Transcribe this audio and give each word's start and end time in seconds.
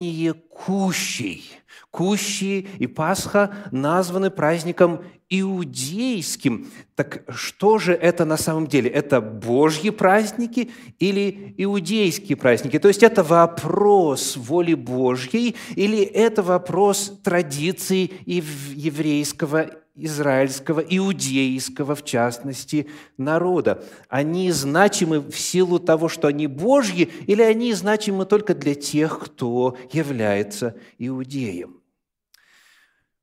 Кущей. 0.00 1.44
Кущи 1.90 2.66
и 2.78 2.86
Пасха 2.86 3.54
названы 3.70 4.30
праздником 4.30 5.00
иудейским. 5.28 6.68
Так 6.94 7.22
что 7.28 7.78
же 7.78 7.92
это 7.92 8.24
на 8.24 8.38
самом 8.38 8.66
деле? 8.66 8.88
Это 8.88 9.20
Божьи 9.20 9.90
праздники 9.90 10.70
или 10.98 11.54
иудейские 11.58 12.36
праздники? 12.36 12.78
То 12.78 12.88
есть 12.88 13.02
это 13.02 13.22
вопрос 13.22 14.38
воли 14.38 14.72
Божьей 14.72 15.56
или 15.76 16.00
это 16.00 16.42
вопрос 16.42 17.20
традиций 17.22 18.10
еврейского 18.24 19.70
израильского, 19.94 20.80
иудейского, 20.80 21.94
в 21.94 22.04
частности, 22.04 22.88
народа. 23.16 23.84
Они 24.08 24.50
значимы 24.52 25.20
в 25.20 25.38
силу 25.38 25.78
того, 25.78 26.08
что 26.08 26.28
они 26.28 26.46
Божьи, 26.46 27.10
или 27.26 27.42
они 27.42 27.72
значимы 27.74 28.24
только 28.24 28.54
для 28.54 28.74
тех, 28.74 29.18
кто 29.18 29.76
является 29.92 30.76
иудеем? 30.98 31.80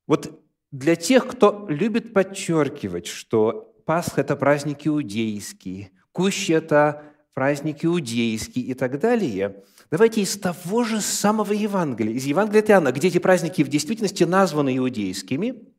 Вот 0.05 0.41
для 0.72 0.95
тех, 0.95 1.27
кто 1.27 1.66
любит 1.70 2.13
подчеркивать, 2.13 3.08
что 3.08 3.73
Пасха– 3.86 4.22
это 4.22 4.36
праздник 4.36 4.86
иудейский, 4.86 5.91
Кущ– 6.11 6.49
это 6.49 7.03
праздник 7.34 7.86
иудейский 7.86 8.61
и 8.61 8.73
так 8.73 8.99
далее, 8.99 9.63
давайте 9.89 10.22
из 10.22 10.38
того 10.38 10.84
же 10.84 10.99
самого 10.99 11.53
Евангелия, 11.53 12.13
из 12.13 12.25
Евангелия 12.25 12.63
Иоанна, 12.63 12.91
где 12.91 13.08
эти 13.08 13.20
праздники 13.20 13.63
в 13.63 13.70
действительности 13.70 14.23
названы 14.23 14.75
иудейскими– 14.75 15.63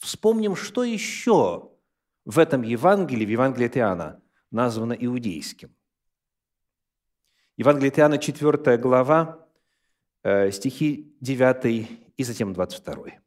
Вспомним, 0.00 0.56
что 0.56 0.82
еще 0.82 1.70
в 2.24 2.38
этом 2.38 2.62
Евангелии, 2.62 3.26
в 3.26 3.30
Евангелии 3.30 3.66
от 3.66 3.76
Иоанна, 3.76 4.22
названо 4.50 4.94
иудейским. 4.94 5.70
Евангелие 7.58 7.90
от 7.90 7.98
Иоанна, 7.98 8.18
4 8.18 8.78
глава, 8.78 9.46
э, 10.22 10.50
стихи 10.52 11.14
9 11.20 11.86
и 12.16 12.24
затем 12.24 12.54
22. 12.54 13.20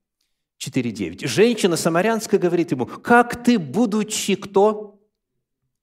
4.9. 0.57 1.27
Женщина 1.27 1.77
самарянская 1.77 2.39
говорит 2.39 2.71
ему, 2.71 2.87
«Как 2.87 3.43
ты, 3.43 3.59
будучи 3.59 4.35
кто?» 4.35 4.99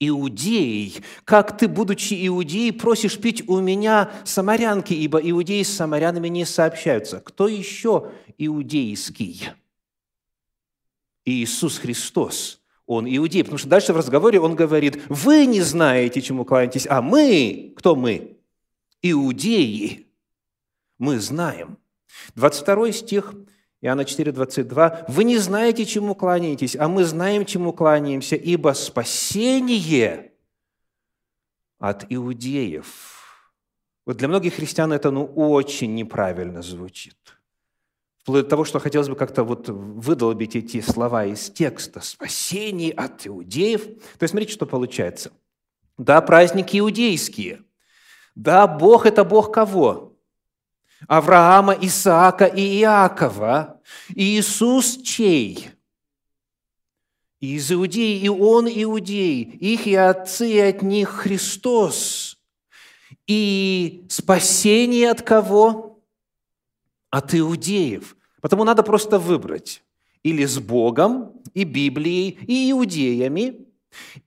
Иудеей. 0.03 1.03
Как 1.25 1.59
ты, 1.59 1.69
будучи 1.69 2.27
иудеей, 2.27 2.73
просишь 2.73 3.19
пить 3.19 3.47
у 3.47 3.61
меня 3.61 4.11
самарянки, 4.25 4.95
ибо 4.95 5.19
иудеи 5.19 5.63
с 5.63 5.77
самарянами 5.77 6.29
не 6.29 6.47
сообщаются. 6.47 7.21
Кто 7.21 7.49
еще 7.49 8.11
иудейский? 8.39 9.51
Иисус 11.31 11.79
Христос, 11.79 12.61
Он 12.87 13.07
иудей. 13.07 13.43
Потому 13.43 13.59
что 13.59 13.69
дальше 13.69 13.93
в 13.93 13.97
разговоре 13.97 14.41
Он 14.41 14.55
говорит, 14.55 15.03
вы 15.09 15.47
не 15.47 15.61
знаете, 15.61 16.21
чему 16.21 16.45
кланяетесь, 16.45 16.87
а 16.89 17.01
мы, 17.03 17.73
кто 17.77 17.97
мы? 17.97 18.39
Иудеи. 19.03 20.07
Мы 20.99 21.19
знаем. 21.21 21.79
22 22.35 22.93
стих 22.93 23.35
Иоанна 23.83 24.05
4, 24.05 24.33
22. 24.33 25.07
«Вы 25.09 25.25
не 25.25 25.39
знаете, 25.39 25.87
чему 25.87 26.15
кланяетесь, 26.15 26.77
а 26.77 26.87
мы 26.87 27.05
знаем, 27.05 27.47
чему 27.47 27.73
кланяемся, 27.73 28.37
ибо 28.37 28.75
спасение 28.75 30.33
от 31.79 32.05
иудеев». 32.11 33.47
Вот 34.05 34.19
для 34.19 34.29
многих 34.29 34.57
христиан 34.57 34.93
это 34.93 35.11
ну, 35.11 35.25
очень 35.25 35.95
неправильно 35.95 36.61
звучит– 36.61 37.17
Вплоть 38.23 38.45
до 38.45 38.51
того, 38.51 38.65
что 38.65 38.81
хотелось 38.81 39.09
бы 39.09 39.17
как-то 39.17 39.45
вот 39.45 39.69
выдолбить 39.69 40.55
эти 40.55 40.81
слова 40.83 41.25
из 41.25 41.51
текста 41.51 42.01
«спасение 42.01 42.93
от 42.93 43.27
иудеев». 43.27 43.83
То 43.85 44.23
есть 44.23 44.33
смотрите, 44.33 44.53
что 44.53 44.67
получается. 44.67 45.33
Да, 45.97 46.21
праздники 46.21 46.79
иудейские. 46.79 47.63
Да, 48.35 48.67
Бог– 48.67 49.07
это 49.07 49.25
Бог 49.25 49.53
кого? 49.53 50.17
Авраама, 51.09 51.77
Исаака 51.81 52.45
и 52.45 52.81
Иакова. 52.81 53.81
И 54.15 54.39
Иисус 54.39 54.99
чей? 55.03 55.71
Из 57.41 57.73
иудеи, 57.73 58.19
и 58.19 58.29
Он 58.29 58.69
иудей. 58.69 59.43
Их 59.43 59.87
и 59.87 59.95
отцы, 59.95 60.51
и 60.51 60.59
от 60.59 60.83
них 60.83 61.09
Христос. 61.09 62.39
И 63.27 64.05
спасение 64.11 65.11
от 65.11 65.23
кого? 65.23 65.90
От 67.11 67.35
иудеев. 67.35 68.17
Потому 68.41 68.65
надо 68.65 68.83
просто 68.83 69.19
выбрать 69.19 69.83
или 70.23 70.45
с 70.45 70.59
Богом, 70.59 71.33
и 71.55 71.65
Библией, 71.65 72.39
и 72.47 72.71
иудеями, 72.71 73.67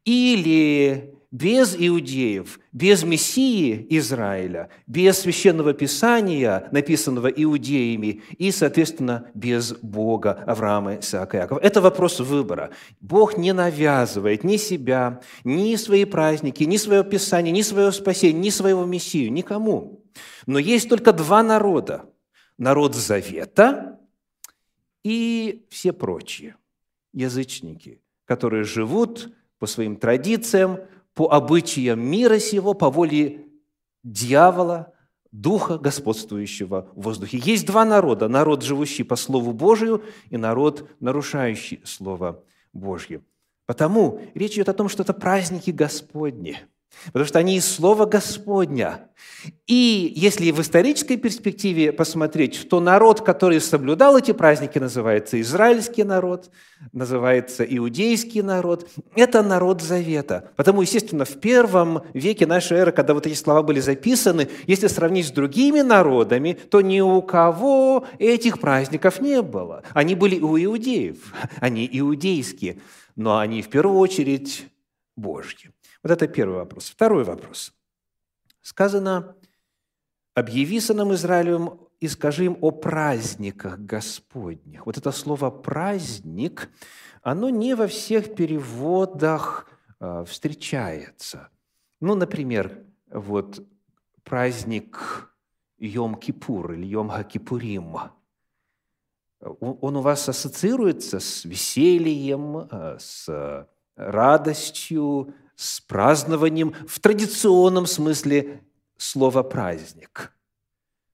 или 0.06 1.14
без 1.32 1.76
иудеев, 1.76 2.60
без 2.72 3.04
Мессии 3.04 3.88
Израиля, 3.90 4.70
без 4.86 5.20
Священного 5.20 5.74
Писания, 5.74 6.68
написанного 6.72 7.28
иудеями, 7.28 8.22
и, 8.38 8.52
соответственно, 8.52 9.32
без 9.34 9.74
Бога 9.74 10.44
Авраама, 10.46 11.00
Исаака, 11.00 11.38
Якова. 11.38 11.60
Это 11.60 11.82
вопрос 11.82 12.20
выбора. 12.20 12.70
Бог 13.02 13.36
не 13.38 13.52
навязывает 13.52 14.44
ни 14.44 14.58
себя, 14.58 15.22
ни 15.44 15.76
свои 15.76 16.06
праздники, 16.06 16.66
ни 16.66 16.78
свое 16.78 17.04
Писание, 17.04 17.52
ни 17.52 17.64
свое 17.64 17.92
спасение, 17.92 18.40
ни 18.40 18.50
своего 18.52 18.86
Мессию, 18.86 19.32
никому. 19.32 20.04
Но 20.46 20.60
есть 20.60 20.88
только 20.88 21.14
два 21.14 21.42
народа– 21.42 22.06
народ 22.58 22.96
Завета 22.96 24.00
и 25.04 25.66
все 25.70 25.94
прочие 25.94 26.56
язычники, 27.12 28.02
которые 28.26 28.64
живут 28.64 29.34
по 29.60 29.68
своим 29.68 29.98
традициям, 29.98 30.80
по 31.14 31.32
обычаям 31.32 32.00
мира 32.00 32.40
сего, 32.40 32.74
по 32.74 32.90
воле 32.90 33.48
дьявола, 34.04 34.94
духа, 35.32 35.78
господствующего 35.78 36.90
в 36.96 37.02
воздухе. 37.02 37.38
Есть 37.38 37.66
два 37.66 37.86
народа. 37.86 38.28
Народ, 38.28 38.64
живущий 38.64 39.04
по 39.04 39.16
Слову 39.16 39.52
Божию, 39.52 40.04
и 40.30 40.38
народ, 40.38 40.90
нарушающий 41.00 41.82
Слово 41.84 42.44
Божье. 42.72 43.24
Потому 43.66 44.22
речь 44.34 44.54
идет 44.54 44.70
о 44.70 44.74
том, 44.74 44.90
что 44.90 45.04
это 45.04 45.14
праздники 45.14 45.72
Господни– 45.72 46.58
Потому 47.08 47.26
что 47.26 47.40
они 47.40 47.58
из 47.58 47.68
Слова 47.68 48.06
Господня. 48.06 49.10
И 49.68 50.14
если 50.16 50.52
в 50.52 50.62
исторической 50.62 51.18
перспективе 51.18 51.92
посмотреть, 51.92 52.68
то 52.70 52.80
народ, 52.80 53.22
который 53.22 53.60
соблюдал 53.60 54.18
эти 54.18 54.32
праздники, 54.32 54.80
называется 54.80 55.40
израильский 55.42 56.04
народ, 56.04 56.50
называется 56.92 57.64
иудейский 57.64 58.42
народ. 58.42 58.88
Это 59.16 59.42
народ 59.42 59.82
Завета. 59.82 60.52
Потому, 60.56 60.82
естественно, 60.82 61.26
в 61.26 61.40
первом 61.40 62.04
веке 62.14 62.46
нашей 62.46 62.78
эры, 62.78 62.92
когда 62.92 63.14
вот 63.14 63.28
эти 63.28 63.36
слова 63.36 63.64
были 63.64 63.80
записаны, 63.80 64.50
если 64.66 64.88
сравнить 64.88 65.28
с 65.28 65.32
другими 65.32 65.82
народами, 65.82 66.54
то 66.54 66.82
ни 66.82 67.02
у 67.02 67.22
кого 67.22 68.06
этих 68.20 68.60
праздников 68.60 69.20
не 69.20 69.42
было. 69.42 69.84
Они 69.94 70.16
были 70.16 70.40
у 70.40 70.58
иудеев, 70.58 71.18
они 71.60 71.90
иудейские, 71.92 72.80
но 73.16 73.40
они 73.40 73.62
в 73.62 73.70
первую 73.70 74.00
очередь 74.00 74.68
Божьи. 75.16 75.73
Вот 76.04 76.12
это 76.12 76.28
первый 76.28 76.58
вопрос. 76.58 76.90
Второй 76.90 77.24
вопрос. 77.24 77.74
Сказано, 78.62 79.36
объяви 80.34 80.80
сынам 80.82 81.14
Израилевым 81.14 81.80
и 82.02 82.10
скажи 82.10 82.46
им 82.46 82.58
о 82.60 82.72
праздниках 82.72 83.80
Господних. 83.80 84.86
Вот 84.86 84.98
это 84.98 85.12
слово 85.12 85.50
«праздник», 85.50 86.70
оно 87.22 87.50
не 87.50 87.74
во 87.76 87.88
всех 87.88 88.36
переводах 88.36 89.70
а, 90.00 90.26
встречается. 90.26 91.48
Ну, 92.02 92.16
например, 92.16 92.84
вот 93.10 93.66
праздник 94.26 95.34
Йом-Кипур 95.80 96.74
или 96.74 96.86
Йом-Хакипурим. 96.86 98.12
Он 99.40 99.96
у 99.96 100.02
вас 100.02 100.28
ассоциируется 100.28 101.22
с 101.22 101.46
весельем, 101.46 102.68
а, 102.70 102.98
с 103.00 103.68
радостью, 103.96 105.34
с 105.56 105.82
празднованием 105.82 106.74
в 106.88 107.00
традиционном 107.00 107.86
смысле 107.86 108.62
слова 108.98 109.44
«праздник». 109.44 110.36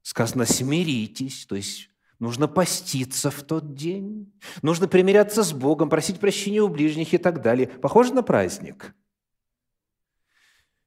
Сказано 0.02 0.46
«смиритесь», 0.46 1.46
то 1.46 1.56
есть 1.56 1.90
нужно 2.20 2.48
поститься 2.48 3.32
в 3.32 3.44
тот 3.44 3.76
день, 3.76 4.34
нужно 4.62 4.88
примиряться 4.88 5.44
с 5.44 5.54
Богом, 5.54 5.90
просить 5.90 6.20
прощения 6.20 6.62
у 6.62 6.68
ближних 6.68 7.14
и 7.14 7.18
так 7.18 7.42
далее. 7.42 7.68
Похоже 7.68 8.14
на 8.14 8.24
праздник? 8.24 8.96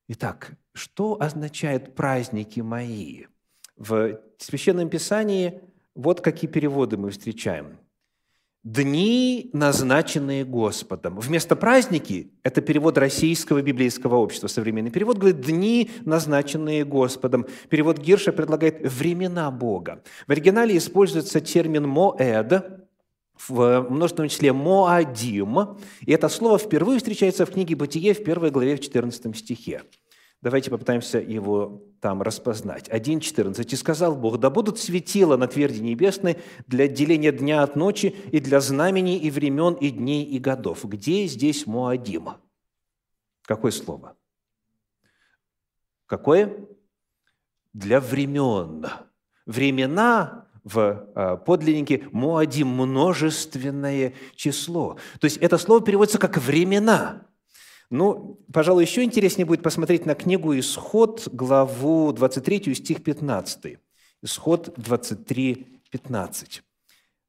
Итак, 0.09 0.53
что 0.73 1.21
означает 1.21 1.95
«праздники 1.95 2.61
мои»? 2.61 3.27
В 3.77 4.21
Священном 4.39 4.91
Писании 4.91 5.61
вот 5.95 6.21
какие 6.21 6.51
переводы 6.51 6.97
мы 6.97 7.11
встречаем– 7.11 7.79
Дни, 8.65 9.51
назначенные 9.53 10.45
Господом. 10.45 11.19
Вместо 11.19 11.57
праздники– 11.57 12.31
это 12.45 12.61
перевод 12.61 12.97
российского 12.97 13.61
библейского 13.61 14.15
общества, 14.15 14.47
современный 14.47 14.93
перевод 14.93 15.19
говорит 15.19 15.41
«дни, 15.41 15.91
назначенные 16.05 16.85
Господом». 16.85 17.45
Перевод 17.71 17.99
Гирша 17.99 18.31
предлагает 18.31 18.81
«времена 18.89 19.51
Бога». 19.51 20.05
В 20.29 20.31
оригинале 20.31 20.77
используется 20.77 21.41
термин 21.41 21.89
«моэд», 21.89 22.83
в 23.49 23.87
множественном 23.91 24.29
числе 24.29 24.53
«моадим», 24.53 25.77
и 26.03 26.13
это 26.13 26.29
слово 26.29 26.57
впервые 26.59 26.99
встречается 26.99 27.45
в 27.47 27.51
книге 27.51 27.75
«Бытие» 27.75 28.15
в 28.15 28.23
первой 28.23 28.53
главе 28.53 28.77
в 28.77 28.81
14 28.81 29.37
стихе. 29.37 29.83
Давайте 30.43 30.71
попытаемся 30.71 31.19
его 31.19 31.85
там 32.01 32.21
распознать. 32.21 32.89
1.14. 32.89 33.73
«И 33.73 33.77
сказал 33.77 34.17
Бог, 34.17 34.39
да 34.39 34.51
будут 34.51 34.81
светила 34.81 35.37
на 35.37 35.47
тверди 35.47 35.81
небесной 35.81 36.37
для 36.67 36.87
отделения 36.87 37.31
дня 37.31 37.63
от 37.63 37.77
ночи 37.77 38.09
и 38.33 38.41
для 38.41 38.61
знамений 38.61 39.19
и 39.19 39.31
времен, 39.31 39.75
и 39.75 39.91
дней, 39.91 40.25
и 40.25 40.41
годов». 40.41 40.85
Где 40.85 41.27
здесь 41.27 41.65
Моадим? 41.69 42.31
Какое 43.43 43.71
слово? 43.71 44.17
Какое? 46.07 46.67
Для 47.73 48.01
времен. 48.01 48.87
Времена 49.47 50.49
в 50.65 51.09
а, 51.15 51.37
подлиннике 51.37 52.09
Моадим– 52.11 52.67
множественное 52.69 54.15
число. 54.35 54.99
То 55.21 55.27
есть 55.27 55.37
это 55.37 55.57
слово 55.57 55.85
переводится 55.85 56.19
как 56.19 56.37
«времена». 56.39 57.29
Ну, 57.93 58.41
пожалуй, 58.51 58.85
еще 58.85 59.05
интереснее 59.05 59.45
будет 59.45 59.63
посмотреть 59.63 60.07
на 60.07 60.15
книгу 60.15 60.59
«Исход», 60.59 61.29
главу 61.31 62.11
23, 62.11 62.75
стих 62.75 63.05
15. 63.05 63.77
Исход 64.23 64.73
23, 64.79 65.83
15. 65.91 66.63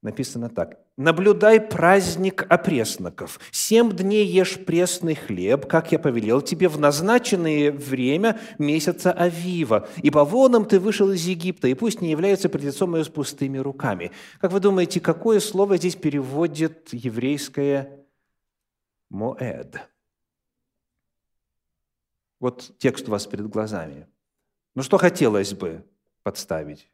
Написано 0.02 0.48
так. 0.48 0.80
«Наблюдай 0.96 1.60
праздник 1.60 2.46
опресноков. 2.48 3.42
Семь 3.52 3.92
дней 3.92 4.26
ешь 4.26 4.58
пресный 4.64 5.16
хлеб, 5.16 5.66
как 5.68 5.92
я 5.92 6.00
повелел 6.00 6.42
тебе, 6.42 6.70
в 6.70 6.80
назначенное 6.80 7.70
время 7.70 8.40
месяца 8.58 9.12
Авива. 9.12 9.90
Ибо 10.02 10.20
воном 10.20 10.64
ты 10.64 10.80
вышел 10.80 11.12
из 11.12 11.26
Египта, 11.26 11.68
и 11.68 11.74
пусть 11.74 12.00
не 12.00 12.10
являются 12.10 12.48
пред 12.48 12.64
лицом 12.64 12.92
мое 12.92 13.04
с 13.04 13.10
пустыми 13.10 13.58
руками». 13.58 14.12
Как 14.40 14.54
вы 14.54 14.62
думаете, 14.62 15.02
какое 15.02 15.42
слово 15.42 15.76
здесь 15.76 15.98
переводит 15.98 16.94
еврейское 16.94 18.06
«моэд»? 19.10 19.93
Вот 22.44 22.74
текст 22.78 23.08
у 23.08 23.12
вас 23.12 23.26
перед 23.26 23.48
глазами. 23.48 24.06
Ну 24.76 24.84
что 24.84 24.98
хотелось 24.98 25.54
бы 25.54 25.86
подставить? 26.24 26.92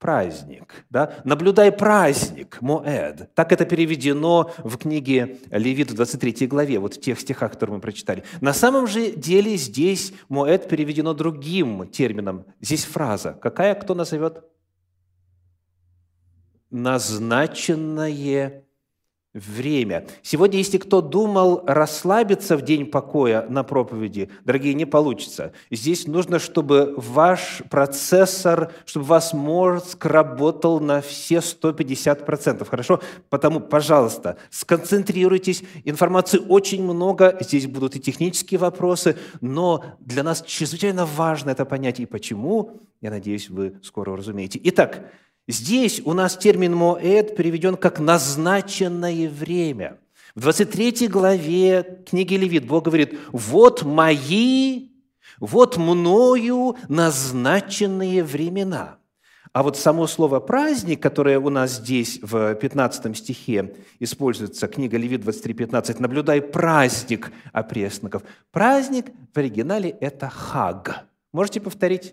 Праздник. 0.00 0.84
Да? 0.90 1.22
Наблюдай 1.22 1.70
праздник, 1.70 2.60
Моэд. 2.60 3.32
Так 3.36 3.52
это 3.52 3.64
переведено 3.64 4.50
в 4.58 4.76
книге 4.76 5.38
Левит 5.52 5.92
в 5.92 5.94
23 5.94 6.48
главе, 6.48 6.80
вот 6.80 6.94
в 6.94 7.00
тех 7.00 7.20
стихах, 7.20 7.52
которые 7.52 7.76
мы 7.76 7.80
прочитали. 7.80 8.24
На 8.40 8.52
самом 8.52 8.88
же 8.88 9.12
деле 9.12 9.56
здесь 9.56 10.12
Моэд 10.28 10.68
переведено 10.68 11.14
другим 11.14 11.86
термином. 11.86 12.44
Здесь 12.60 12.86
фраза. 12.86 13.38
Какая 13.40 13.76
кто 13.76 13.94
назовет? 13.94 14.42
Назначенное 16.70 18.64
время. 19.38 20.06
Сегодня, 20.22 20.58
если 20.58 20.78
кто 20.78 21.00
думал 21.00 21.62
расслабиться 21.66 22.56
в 22.56 22.62
день 22.62 22.86
покоя 22.86 23.46
на 23.48 23.62
проповеди, 23.62 24.30
дорогие, 24.44 24.74
не 24.74 24.84
получится. 24.84 25.52
Здесь 25.70 26.06
нужно, 26.06 26.38
чтобы 26.38 26.94
ваш 26.96 27.62
процессор, 27.70 28.72
чтобы 28.84 29.06
ваш 29.06 29.32
мозг 29.32 30.04
работал 30.04 30.80
на 30.80 31.00
все 31.00 31.36
150%. 31.36 32.64
Хорошо? 32.64 33.00
Потому, 33.30 33.60
пожалуйста, 33.60 34.36
сконцентрируйтесь. 34.50 35.62
Информации 35.84 36.38
очень 36.38 36.82
много. 36.82 37.36
Здесь 37.40 37.66
будут 37.66 37.96
и 37.96 38.00
технические 38.00 38.58
вопросы. 38.58 39.16
Но 39.40 39.84
для 40.00 40.22
нас 40.22 40.42
чрезвычайно 40.42 41.06
важно 41.06 41.50
это 41.50 41.64
понять. 41.64 42.00
И 42.00 42.06
почему, 42.06 42.80
я 43.00 43.10
надеюсь, 43.10 43.50
вы 43.50 43.78
скоро 43.82 44.12
уразумеете. 44.12 44.60
Итак, 44.64 45.10
Здесь 45.48 46.02
у 46.04 46.12
нас 46.12 46.36
термин 46.36 46.76
«моэд» 46.76 47.34
переведен 47.34 47.76
как 47.76 48.00
«назначенное 48.00 49.30
время». 49.30 49.98
В 50.34 50.40
23 50.40 51.08
главе 51.08 52.02
книги 52.06 52.34
Левит 52.34 52.66
Бог 52.66 52.84
говорит, 52.84 53.18
«Вот 53.32 53.82
мои, 53.82 54.90
вот 55.40 55.78
мною 55.78 56.76
назначенные 56.88 58.22
времена». 58.22 58.98
А 59.54 59.62
вот 59.62 59.78
само 59.78 60.06
слово 60.06 60.38
«праздник», 60.38 61.02
которое 61.02 61.38
у 61.38 61.48
нас 61.48 61.78
здесь 61.78 62.20
в 62.20 62.54
15 62.54 63.16
стихе 63.16 63.74
используется, 64.00 64.68
книга 64.68 64.98
Левит 64.98 65.22
23.15, 65.22 65.96
«Наблюдай 65.98 66.42
праздник 66.42 67.32
опресноков». 67.54 68.22
Праздник 68.50 69.06
в 69.32 69.38
оригинале– 69.38 69.88
это 70.02 70.28
хаг. 70.28 71.06
Можете 71.32 71.62
повторить? 71.62 72.12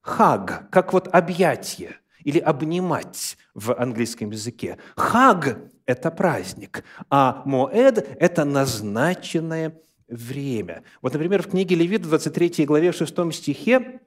Хаг, 0.00 0.68
как 0.70 0.92
вот 0.92 1.06
объятие– 1.14 1.98
или 2.24 2.38
обнимать 2.38 3.36
в 3.54 3.74
английском 3.74 4.30
языке. 4.30 4.78
Хаг– 4.96 5.58
это 5.86 6.10
праздник, 6.10 6.84
а 7.10 7.42
моэд– 7.44 8.16
это 8.20 8.44
назначенное 8.44 9.80
время. 10.08 10.82
Вот, 11.02 11.12
например, 11.12 11.42
в 11.42 11.48
книге 11.48 11.76
Левит 11.76 12.02
в 12.02 12.08
23 12.08 12.64
главе 12.66 12.92
6 12.92 13.32
стихе 13.32 14.00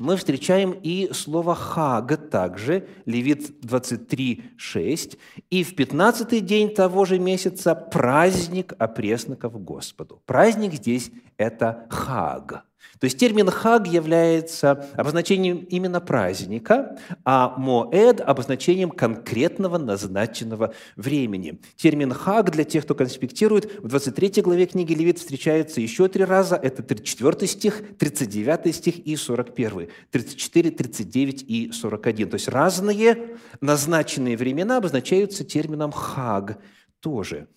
мы 0.00 0.16
встречаем 0.16 0.70
и 0.82 1.10
слово 1.12 1.54
«хаг» 1.54 2.30
также, 2.30 2.88
Левит 3.04 3.60
23, 3.60 4.52
6, 4.56 5.18
и 5.50 5.62
в 5.62 5.76
15 5.76 6.44
день 6.44 6.74
того 6.74 7.04
же 7.04 7.18
месяца 7.18 7.74
праздник 7.74 8.72
опресноков 8.78 9.62
Господу. 9.62 10.22
Праздник 10.24 10.72
здесь– 10.72 11.10
это 11.36 11.86
«хаг». 11.90 12.64
То 12.98 13.06
есть 13.06 13.18
термин 13.18 13.48
«хаг» 13.50 13.86
является 13.86 14.88
обозначением 14.94 15.58
именно 15.70 16.00
праздника, 16.00 16.98
а 17.24 17.54
«моэд»– 17.56 18.20
обозначением 18.26 18.90
конкретного 18.90 19.78
назначенного 19.78 20.74
времени. 20.96 21.60
Термин 21.76 22.12
«хаг» 22.12 22.50
для 22.50 22.64
тех, 22.64 22.84
кто 22.84 22.94
конспектирует, 22.94 23.80
в 23.80 23.88
23 23.88 24.42
главе 24.42 24.66
книги 24.66 24.92
Левит 24.92 25.18
встречается 25.18 25.80
еще 25.80 26.08
три 26.08 26.24
раза. 26.24 26.56
Это 26.56 26.82
34 26.82 27.46
стих, 27.46 27.82
39 27.98 28.74
стих 28.74 28.98
и 28.98 29.16
41. 29.16 29.88
34, 30.10 30.70
39 30.70 31.44
и 31.48 31.72
41. 31.72 32.28
То 32.28 32.34
есть 32.34 32.48
разные 32.48 33.38
назначенные 33.60 34.36
времена 34.36 34.76
обозначаются 34.76 35.44
термином 35.44 35.92
«хаг» 35.92 36.58
тоже. 37.00 37.48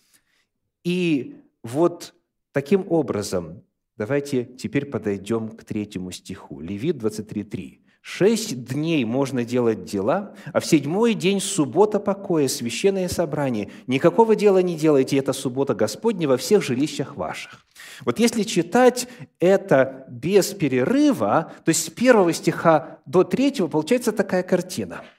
И 0.84 1.36
вот 1.64 2.14
таким 2.54 2.86
образом 2.90 3.64
Давайте 3.96 4.46
теперь 4.46 4.88
подойдем 4.88 5.50
к 5.50 5.64
третьему 5.64 6.12
стиху. 6.12 6.60
Левит 6.62 6.96
23.3. 6.98 7.80
«Шесть 8.02 8.66
дней 8.66 9.06
можно 9.06 9.46
делать 9.46 9.86
дела, 9.86 10.36
а 10.52 10.60
в 10.60 10.66
седьмой 10.66 11.14
день 11.14 11.40
суббота 11.40 12.00
покоя, 12.00 12.48
священное 12.48 13.08
собрание. 13.08 13.70
Никакого 13.88 14.36
дела 14.36 14.62
не 14.62 14.76
делайте, 14.76 15.18
это 15.18 15.32
суббота 15.32 15.74
Господня 15.76 16.28
во 16.28 16.36
всех 16.36 16.64
жилищах 16.64 17.16
ваших». 17.16 17.66
Вот 18.04 18.20
если 18.20 18.44
читать 18.44 19.08
это 19.40 20.06
без 20.10 20.48
перерыва, 20.54 21.54
то 21.64 21.70
есть 21.70 21.86
с 21.86 21.90
первого 21.90 22.34
стиха 22.34 23.00
до 23.06 23.24
третьего, 23.24 23.68
получается 23.68 24.12
такая 24.12 24.44
картина– 24.44 25.06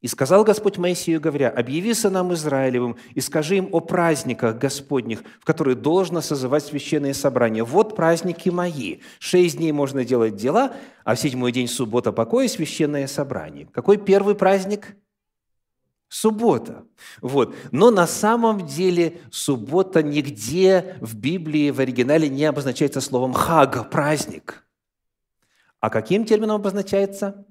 и 0.00 0.08
сказал 0.08 0.44
Господь 0.44 0.78
Моисею, 0.78 1.20
говоря, 1.20 1.50
«Объяви 1.50 1.92
сынам 1.92 2.32
Израилевым 2.32 2.96
и 3.14 3.20
скажи 3.20 3.56
им 3.58 3.68
о 3.72 3.80
праздниках 3.80 4.56
Господних, 4.56 5.22
в 5.40 5.44
которые 5.44 5.76
должно 5.76 6.22
созывать 6.22 6.64
священные 6.64 7.12
собрания. 7.12 7.64
Вот 7.64 7.96
праздники 7.96 8.48
мои. 8.48 9.00
Шесть 9.18 9.58
дней 9.58 9.72
можно 9.72 10.04
делать 10.04 10.36
дела, 10.36 10.72
а 11.04 11.14
в 11.14 11.20
седьмой 11.20 11.52
день 11.52 11.68
суббота 11.68 12.12
покоя– 12.12 12.48
священное 12.48 13.06
собрание». 13.06 13.68
Какой 13.72 13.98
первый 13.98 14.34
праздник? 14.34 14.96
Суббота. 16.08 16.84
Вот. 17.20 17.54
Но 17.70 17.90
на 17.90 18.06
самом 18.06 18.66
деле 18.66 19.20
суббота 19.30 20.02
нигде 20.02 20.96
в 21.00 21.14
Библии 21.14 21.70
в 21.70 21.78
оригинале 21.78 22.28
не 22.28 22.46
обозначается 22.46 23.00
словом 23.00 23.32
«хаг»– 23.34 23.90
праздник. 23.92 24.64
А 25.78 25.88
каким 25.88 26.24
термином 26.24 26.56
обозначается? 26.56 27.46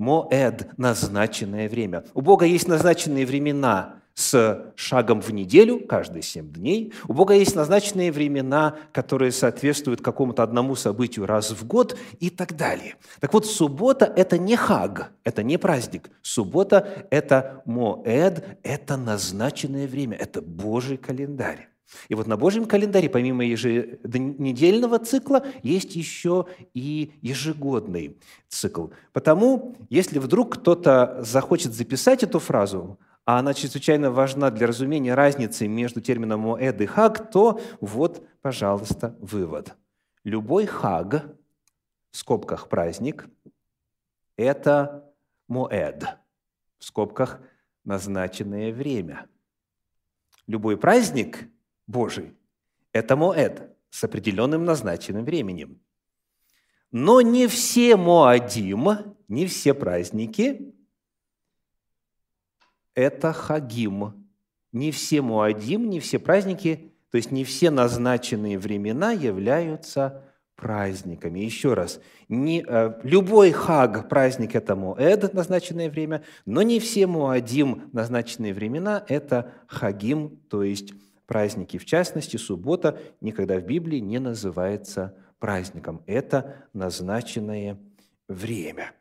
Моэд– 0.00 0.66
назначенное 0.78 1.68
время. 1.68 2.04
У 2.14 2.22
Бога 2.22 2.46
есть 2.46 2.66
назначенные 2.66 3.26
времена 3.26 3.96
с 4.14 4.72
шагом 4.74 5.20
в 5.20 5.30
неделю, 5.30 5.78
каждые 5.86 6.22
семь 6.22 6.50
дней. 6.50 6.92
У 7.06 7.12
Бога 7.12 7.34
есть 7.34 7.54
назначенные 7.54 8.10
времена, 8.10 8.76
которые 8.92 9.30
соответствуют 9.30 10.00
какому-то 10.00 10.42
одному 10.42 10.74
событию 10.74 11.26
раз 11.26 11.50
в 11.50 11.66
год 11.66 11.98
и 12.18 12.30
так 12.30 12.56
далее. 12.56 12.96
Так 13.20 13.34
вот, 13.34 13.44
суббота– 13.44 14.10
это 14.16 14.38
не 14.38 14.56
хаг, 14.56 15.12
это 15.22 15.42
не 15.42 15.58
праздник. 15.58 16.10
Суббота– 16.22 17.06
это 17.10 17.62
моэд, 17.66 18.58
это 18.62 18.96
назначенное 18.96 19.86
время, 19.86 20.16
это 20.16 20.40
Божий 20.40 20.96
календарь. 20.96 21.69
И 22.08 22.14
вот 22.14 22.26
на 22.26 22.36
Божьем 22.36 22.66
календаре, 22.66 23.08
помимо 23.08 23.44
еженедельного 23.44 24.98
цикла, 24.98 25.44
есть 25.62 25.96
еще 25.96 26.46
и 26.74 27.12
ежегодный 27.20 28.18
цикл. 28.48 28.88
Потому, 29.12 29.76
если 29.88 30.18
вдруг 30.18 30.56
кто-то 30.56 31.18
захочет 31.20 31.72
записать 31.72 32.22
эту 32.22 32.38
фразу, 32.38 32.98
а 33.24 33.38
она 33.38 33.54
чрезвычайно 33.54 34.10
важна 34.10 34.50
для 34.50 34.66
разумения 34.66 35.14
разницы 35.14 35.68
между 35.68 36.00
термином 36.00 36.40
«моэд» 36.40 36.80
и 36.80 36.86
«хаг», 36.86 37.30
то 37.30 37.60
вот, 37.80 38.26
пожалуйста, 38.40 39.16
вывод. 39.20 39.76
Любой 40.24 40.66
хаг, 40.66 41.26
в 42.10 42.16
скобках 42.16 42.68
праздник, 42.68 43.28
это 44.36 45.04
моэд, 45.48 46.04
в 46.78 46.84
скобках 46.84 47.40
назначенное 47.84 48.72
время. 48.72 49.26
Любой 50.46 50.76
праздник– 50.76 51.48
Божий. 51.90 52.34
Это 52.92 53.16
Моэд 53.16 53.76
с 53.90 54.04
определенным 54.04 54.64
назначенным 54.64 55.24
временем. 55.24 55.80
Но 56.92 57.20
не 57.20 57.46
все 57.46 57.96
Моадим, 57.96 58.88
не 59.28 59.46
все 59.46 59.74
праздники– 59.74 60.70
это 62.94 63.32
Хагим. 63.32 64.28
Не 64.72 64.92
все 64.92 65.20
Моадим, 65.20 65.90
не 65.90 66.00
все 66.00 66.18
праздники, 66.18 66.92
то 67.10 67.16
есть 67.16 67.32
не 67.32 67.44
все 67.44 67.70
назначенные 67.70 68.58
времена 68.58 69.12
являются 69.12 70.24
праздниками. 70.54 71.40
Еще 71.40 71.74
раз, 71.74 72.00
не, 72.28 72.64
э, 72.66 73.00
любой 73.02 73.50
хаг– 73.50 74.08
праздник– 74.08 74.54
это 74.56 74.76
Моэд, 74.76 75.32
назначенное 75.32 75.90
время, 75.90 76.22
но 76.44 76.62
не 76.62 76.78
все 76.78 77.06
Муадим, 77.06 77.90
назначенные 77.92 78.54
времена– 78.54 79.04
это 79.08 79.52
хагим, 79.66 80.40
то 80.48 80.62
есть 80.62 80.92
праздники. 81.30 81.78
В 81.78 81.84
частности, 81.84 82.36
суббота 82.36 83.00
никогда 83.20 83.60
в 83.60 83.64
Библии 83.64 84.00
не 84.00 84.18
называется 84.18 85.14
праздником. 85.38 86.02
Это 86.06 86.66
назначенное 86.72 87.78
время. 88.26 88.94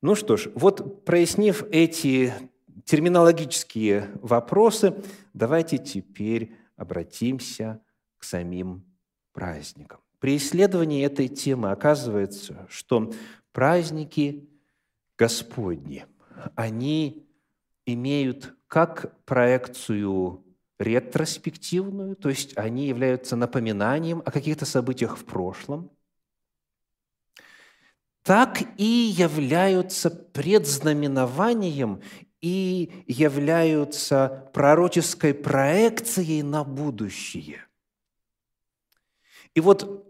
Ну 0.00 0.14
что 0.14 0.36
ж, 0.36 0.48
вот 0.54 1.04
прояснив 1.04 1.64
эти 1.72 2.32
терминологические 2.84 4.10
вопросы, 4.14 4.94
давайте 5.34 5.78
теперь 5.78 6.54
обратимся 6.76 7.80
к 8.16 8.22
самим 8.22 8.84
праздникам. 9.32 9.98
При 10.20 10.36
исследовании 10.36 11.04
этой 11.04 11.26
темы 11.26 11.72
оказывается, 11.72 12.64
что 12.70 13.12
праздники 13.50 14.48
Господни, 15.18 16.06
они 16.54 17.26
имеют 17.86 18.54
как 18.68 19.20
проекцию 19.24 20.44
ретроспективную, 20.82 22.16
то 22.16 22.28
есть 22.28 22.56
они 22.56 22.86
являются 22.86 23.36
напоминанием 23.36 24.22
о 24.24 24.30
каких-то 24.30 24.66
событиях 24.66 25.16
в 25.18 25.24
прошлом, 25.24 25.90
так 28.22 28.62
и 28.76 28.84
являются 29.16 30.10
предзнаменованием 30.10 32.02
и 32.40 33.04
являются 33.06 34.50
пророческой 34.52 35.34
проекцией 35.34 36.42
на 36.42 36.64
будущее. 36.64 37.66
И 39.54 39.60
вот 39.60 40.02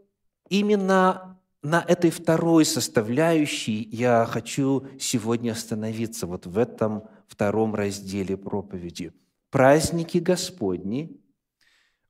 Именно 0.52 1.40
на 1.62 1.80
этой 1.80 2.10
второй 2.10 2.66
составляющей 2.66 3.88
я 3.90 4.26
хочу 4.26 4.86
сегодня 5.00 5.52
остановиться, 5.52 6.26
вот 6.26 6.44
в 6.44 6.58
этом 6.58 7.08
втором 7.26 7.74
разделе 7.74 8.36
проповеди. 8.36 9.14
Праздники 9.52 10.16
Господни 10.16 11.20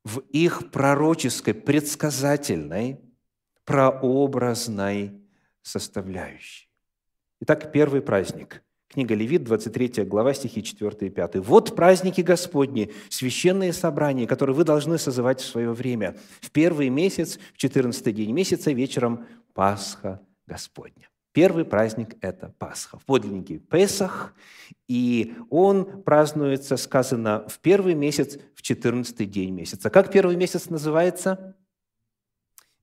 в 0.04 0.20
их 0.30 0.70
пророческой, 0.70 1.54
предсказательной, 1.54 3.00
прообразной 3.64 5.20
составляющей. 5.60 6.68
Итак, 7.40 7.72
первый 7.72 8.00
праздник– 8.00 8.62
Книга 8.88 9.14
Левит, 9.14 9.42
23 9.42 10.04
глава, 10.04 10.34
стихи 10.34 10.62
4 10.62 11.08
и 11.08 11.10
5. 11.10 11.36
«Вот 11.36 11.74
праздники 11.74 12.20
Господни, 12.20 12.92
священные 13.08 13.72
собрания, 13.72 14.26
которые 14.26 14.54
вы 14.54 14.64
должны 14.64 14.98
созывать 14.98 15.40
в 15.40 15.46
свое 15.46 15.72
время. 15.72 16.16
В 16.42 16.50
первый 16.50 16.90
месяц, 16.90 17.38
в 17.54 17.56
14 17.56 18.14
день 18.14 18.32
месяца, 18.32 18.70
вечером 18.70 19.26
Пасха 19.54 20.20
Господня». 20.46 21.11
Первый 21.32 21.64
праздник– 21.64 22.16
это 22.20 22.54
Пасха. 22.58 22.98
В 22.98 23.04
подлиннике 23.06 23.58
Песах, 23.58 24.34
и 24.86 25.34
он 25.48 26.02
празднуется, 26.02 26.76
сказано, 26.76 27.46
в 27.48 27.58
первый 27.58 27.94
месяц, 27.94 28.38
в 28.54 28.60
14 28.60 29.30
день 29.30 29.52
месяца. 29.52 29.88
Как 29.88 30.12
первый 30.12 30.36
месяц 30.36 30.68
называется? 30.68 31.56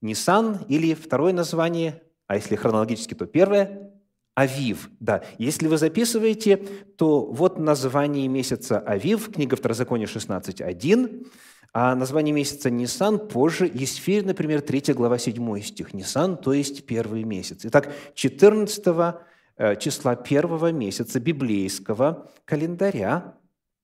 Нисан 0.02 0.66
или 0.68 0.96
второе 0.96 1.34
название, 1.34 2.02
а 2.26 2.36
если 2.36 2.56
хронологически, 2.56 3.14
то 3.14 3.26
первое 3.26 3.92
Авив, 4.34 4.90
да. 5.02 5.22
Если 5.38 5.68
вы 5.68 5.78
записываете, 5.78 6.58
то 6.98 7.26
вот 7.26 7.60
название 7.60 8.28
месяца 8.30 8.80
Авив, 8.80 9.32
книга 9.34 9.58
Второзакония 9.58 10.08
16.1, 10.08 11.28
а 11.74 11.96
название 11.96 12.34
месяца 12.34 12.70
Нисан 12.70 13.28
позже, 13.28 13.70
Есфирь, 13.72 14.26
например, 14.26 14.62
3 14.62 14.94
глава 14.94 15.18
7 15.18 15.62
стих. 15.62 15.94
Нисан, 15.94 16.38
то 16.38 16.54
есть 16.54 16.86
первый 16.86 17.24
месяц. 17.24 17.62
Итак, 17.64 17.94
14 18.16 19.16
э, 19.58 19.76
числа 19.76 20.16
первого 20.16 20.72
месяца 20.72 21.20
библейского 21.20 22.30
календаря, 22.46 23.36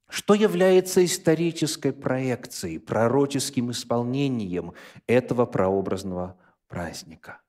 что 0.09 0.33
является 0.33 1.03
исторической 1.05 1.91
проекцией, 1.91 2.79
пророческим 2.79 3.71
исполнением 3.71 4.73
этого 5.07 5.45
прообразного 5.45 6.37
праздника. 6.67 7.41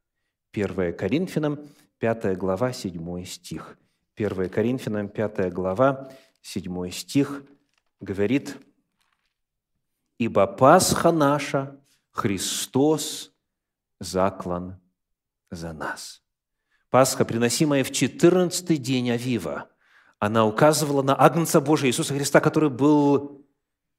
1 0.53 0.95
Коринфянам 0.95 1.61
5 1.99 2.37
глава, 2.37 2.73
7 2.73 3.25
стих. 3.25 3.79
1 4.17 4.49
Коринфянам, 4.49 5.09
5 5.09 5.53
глава, 5.53 6.11
7 6.43 6.91
стих 6.91 7.43
говорит, 8.01 8.57
«Ибо 10.19 10.47
Пасха 10.47 11.13
наша, 11.13 11.79
Христос, 12.13 13.33
заклан 14.01 14.81
за 15.51 15.73
нас». 15.73 16.23
Пасха, 16.91 17.25
приносимая 17.25 17.85
в 17.85 17.91
14 17.91 18.81
день 18.81 19.11
Авива, 19.11 19.69
она 20.19 20.47
указывала 20.47 21.03
на 21.03 21.15
Агнца 21.21 21.61
Божия 21.61 21.91
Иисуса 21.91 22.15
Христа, 22.15 22.41
который 22.41 22.71
был 22.71 23.47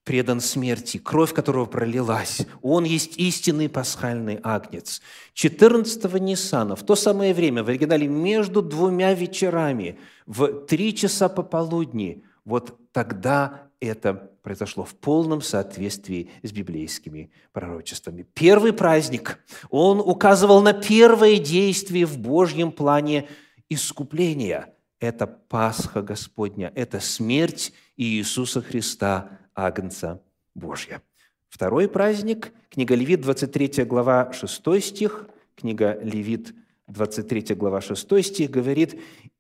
предан 0.08 0.40
смерти, 0.40 0.98
кровь 0.98 1.34
которого 1.34 1.66
пролилась. 1.66 2.48
Он 2.62 2.86
есть 2.86 3.18
истинный 3.18 3.68
пасхальный 3.68 4.40
агнец. 4.42 5.02
14 5.34 6.14
Ниссана, 6.22 6.78
в 6.78 6.84
то 6.84 6.96
самое 6.96 7.34
время, 7.34 7.62
в 7.62 7.68
оригинале 7.68 8.08
между 8.08 8.62
двумя 8.62 9.14
вечерами, 9.14 10.00
в 10.26 10.66
три 10.66 10.96
часа 10.96 11.28
пополудни, 11.28 12.24
вот 12.46 12.80
тогда 12.94 13.68
это 13.82 14.32
произошло 14.48 14.86
в 14.86 14.96
полном 14.96 15.42
соответствии 15.42 16.30
с 16.42 16.54
библейскими 16.54 17.32
пророчествами. 17.52 18.26
Первый 18.34 18.72
праздник, 18.72 19.40
он 19.70 20.00
указывал 20.00 20.62
на 20.62 20.72
первое 20.72 21.38
действие 21.38 22.06
в 22.06 22.18
Божьем 22.18 22.72
плане 22.72 23.28
искупления. 23.68 24.74
Это 25.02 25.28
Пасха 25.28 26.02
Господня, 26.02 26.72
это 26.76 27.02
смерть 27.02 27.74
Иисуса 27.98 28.62
Христа 28.62 29.38
Агнца 29.54 30.22
Божья. 30.56 31.02
Второй 31.50 31.90
праздник, 31.90 32.54
книга 32.70 32.96
Левит, 32.96 33.20
23 33.20 33.84
глава, 33.84 34.32
6 34.32 34.82
стих, 34.82 35.28
книга 35.58 36.00
Левит, 36.02 36.56
23 36.88 37.54
глава, 37.54 37.82
6 37.82 38.26
стих 38.26 38.50
говорит, 38.50 38.98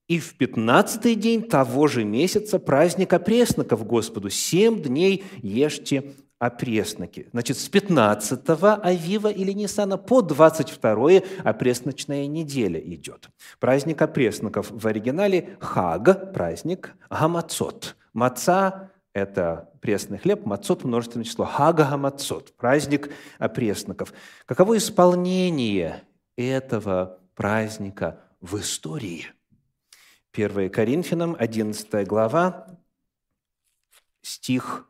«И 0.08 0.20
в 0.20 0.36
пятнадцатый 0.36 1.16
день 1.16 1.44
того 1.44 1.88
же 1.88 2.04
месяца 2.06 2.60
праздник 2.60 3.14
опресноков 3.14 3.86
Господу, 3.86 4.30
семь 4.30 4.82
дней 4.82 5.26
ешьте 5.42 6.14
опресноки». 6.40 7.28
Значит, 7.32 7.58
с 7.58 7.68
15 7.68 8.40
Авива 8.84 9.28
или 9.28 9.52
Нисана 9.52 9.98
по 9.98 10.22
22 10.22 11.22
опресночная 11.44 12.28
неделя 12.28 12.80
идет. 12.80 13.30
Праздник 13.60 14.02
опресноков 14.02 14.72
в 14.72 14.88
оригинале 14.88 15.58
Хаг, 15.60 16.34
праздник 16.34 16.96
Гамацот. 17.10 17.98
Маца 18.14 18.92
это 19.18 19.72
пресный 19.82 20.20
хлеб, 20.20 20.46
мацот 20.46 20.84
множественное 20.84 21.26
число, 21.26 21.44
хага 21.44 21.98
мацот, 21.98 22.56
праздник 22.56 23.10
опресноков. 23.40 24.14
Каково 24.46 24.78
исполнение 24.78 26.04
этого 26.36 27.18
праздника 27.34 28.20
в 28.42 28.60
истории? 28.60 29.26
1 30.38 30.70
Коринфянам, 30.70 31.36
11 31.40 32.08
глава, 32.08 32.68
стих 34.22 34.88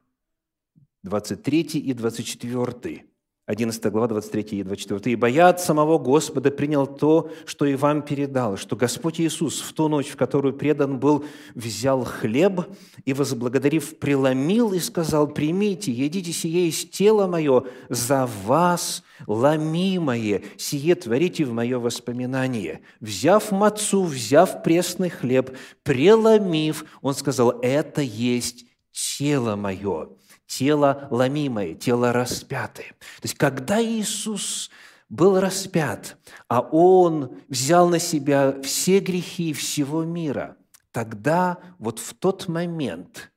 23 1.04 1.62
и 1.80 1.94
24. 1.94 3.06
11 3.48 3.92
глава, 3.94 4.08
23 4.08 4.60
и 4.60 4.63
24. 4.63 5.13
«Ибо 5.13 5.27
я 5.27 5.48
от 5.48 5.62
самого 5.62 5.98
Господа 5.98 6.51
принял 6.51 6.86
то, 6.86 7.32
что 7.46 7.66
и 7.66 7.75
вам 7.75 8.01
передал, 8.01 8.58
что 8.58 8.75
Господь 8.75 9.22
Иисус 9.22 9.62
в 9.62 9.72
ту 9.72 9.88
ночь, 9.88 10.10
в 10.10 10.18
которую 10.18 10.54
предан 10.54 11.00
был, 11.00 11.24
взял 11.56 12.04
хлеб 12.04 12.66
и, 13.06 13.13
возблагодарив, 13.13 14.00
преломил 14.00 14.74
и 14.74 14.80
сказал, 14.80 15.30
«Примите, 15.30 15.94
едите 15.94 16.34
сие 16.34 16.68
из 16.68 16.84
тела 16.89 17.25
мое, 17.25 17.63
за 17.88 18.30
вас 18.46 19.01
ломимое, 19.27 20.42
сие 20.58 20.96
творите 20.96 21.46
в 21.46 21.54
мое 21.54 21.80
воспоминание». 21.80 22.82
Взяв 23.00 23.51
мацу, 23.51 24.04
взяв 24.04 24.62
пресный 24.62 25.10
хлеб, 25.10 25.56
преломив, 25.84 26.84
он 27.01 27.16
сказал, 27.16 27.51
«Это 27.62 28.01
есть 28.01 28.66
тело 28.92 29.56
мое» 29.56 30.10
тело 30.48 31.08
ломимое, 31.12 31.75
тело 31.75 32.12
распятое. 32.13 32.88
То 33.22 33.24
есть, 33.24 33.36
когда 33.36 33.84
Иисус 33.84 34.72
был 35.10 35.39
распят, 35.39 36.18
а 36.48 36.62
Он 36.62 37.38
взял 37.48 37.89
на 37.89 38.00
себя 38.00 38.60
все 38.63 39.00
грехи 39.00 39.54
всего 39.54 40.04
мира, 40.04 40.58
тогда 40.92 41.60
вот 41.77 42.00
в 42.00 42.13
тот 42.13 42.48
момент, 42.48 43.32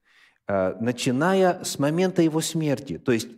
э, 0.48 0.74
начиная 0.80 1.62
с 1.62 1.78
момента 1.78 2.22
Его 2.22 2.40
смерти, 2.40 2.98
то 2.98 3.12
есть 3.12 3.28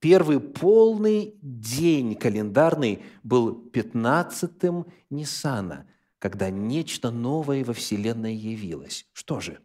первый 0.00 0.40
полный 0.40 1.34
день 1.42 2.14
календарный 2.14 3.02
был 3.22 3.68
15-м 3.72 4.86
Ниссана, 5.10 5.88
когда 6.18 6.50
нечто 6.50 7.10
новое 7.10 7.64
во 7.64 7.72
Вселенной 7.72 8.34
явилось. 8.34 9.06
Что 9.12 9.40
же? 9.40 9.60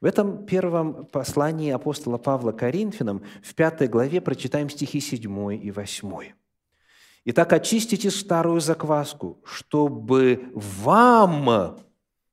В 0.00 0.04
этом 0.04 0.46
первом 0.46 1.06
послании 1.06 1.70
апостола 1.70 2.18
Павла 2.18 2.52
Коринфянам 2.52 3.22
в 3.42 3.54
пятой 3.54 3.88
главе 3.88 4.20
прочитаем 4.20 4.70
стихи 4.70 5.00
7 5.00 5.54
и 5.62 5.70
8. 5.70 6.32
«Итак, 7.24 7.52
очистите 7.52 8.10
старую 8.10 8.60
закваску, 8.60 9.42
чтобы 9.44 10.50
вам 10.54 11.78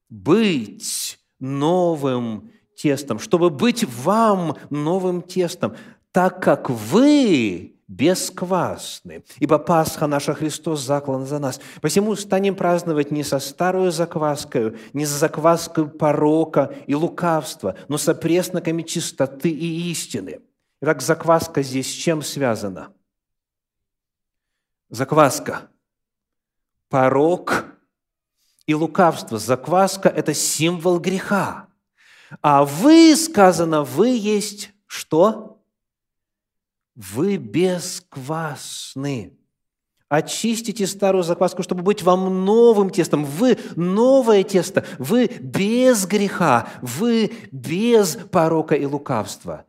быть 0.09 1.19
новым 1.39 2.51
тестом, 2.77 3.19
чтобы 3.19 3.49
быть 3.49 3.83
вам 3.83 4.55
новым 4.69 5.21
тестом, 5.21 5.75
так 6.11 6.41
как 6.41 6.69
вы 6.69 7.74
бесквасны, 7.87 9.23
ибо 9.39 9.59
Пасха 9.59 10.07
наша 10.07 10.33
Христос 10.33 10.81
заклан 10.81 11.25
за 11.25 11.39
нас. 11.39 11.59
Посему 11.81 12.15
станем 12.15 12.55
праздновать 12.55 13.11
не 13.11 13.23
со 13.23 13.39
старую 13.39 13.91
закваскою, 13.91 14.77
не 14.93 15.05
с 15.05 15.09
закваской 15.09 15.87
порока 15.87 16.73
и 16.87 16.95
лукавства, 16.95 17.75
но 17.87 17.97
со 17.97 18.15
пресноками 18.15 18.81
чистоты 18.81 19.49
и 19.49 19.91
истины. 19.91 20.41
Итак, 20.81 21.01
закваска 21.01 21.61
здесь 21.61 21.89
с 21.89 21.93
чем 21.93 22.21
связана? 22.21 22.91
Закваска, 24.89 25.69
порок 26.89 27.65
и 28.65 28.73
лукавство. 28.73 29.37
Закваска– 29.37 30.09
это 30.15 30.33
символ 30.33 30.99
греха. 30.99 31.67
А 32.41 32.65
вы, 32.65 33.15
сказано, 33.15 33.83
вы 33.83 34.09
есть 34.09 34.73
что? 34.87 35.54
Вы 36.95 37.37
бесквасны. 37.37 39.33
Очистите 40.07 40.87
старую 40.87 41.23
закваску, 41.23 41.63
чтобы 41.63 41.81
быть 41.81 42.03
вам 42.03 42.45
новым 42.45 42.89
тестом. 42.89 43.25
Вы 43.25 43.57
новое 43.75 44.43
тесто. 44.43 44.85
Вы 44.99 45.27
без 45.27 46.05
греха. 46.05 46.69
Вы 46.81 47.33
без 47.51 48.15
порока 48.15 48.75
и 48.75 48.85
лукавства. 48.85 49.65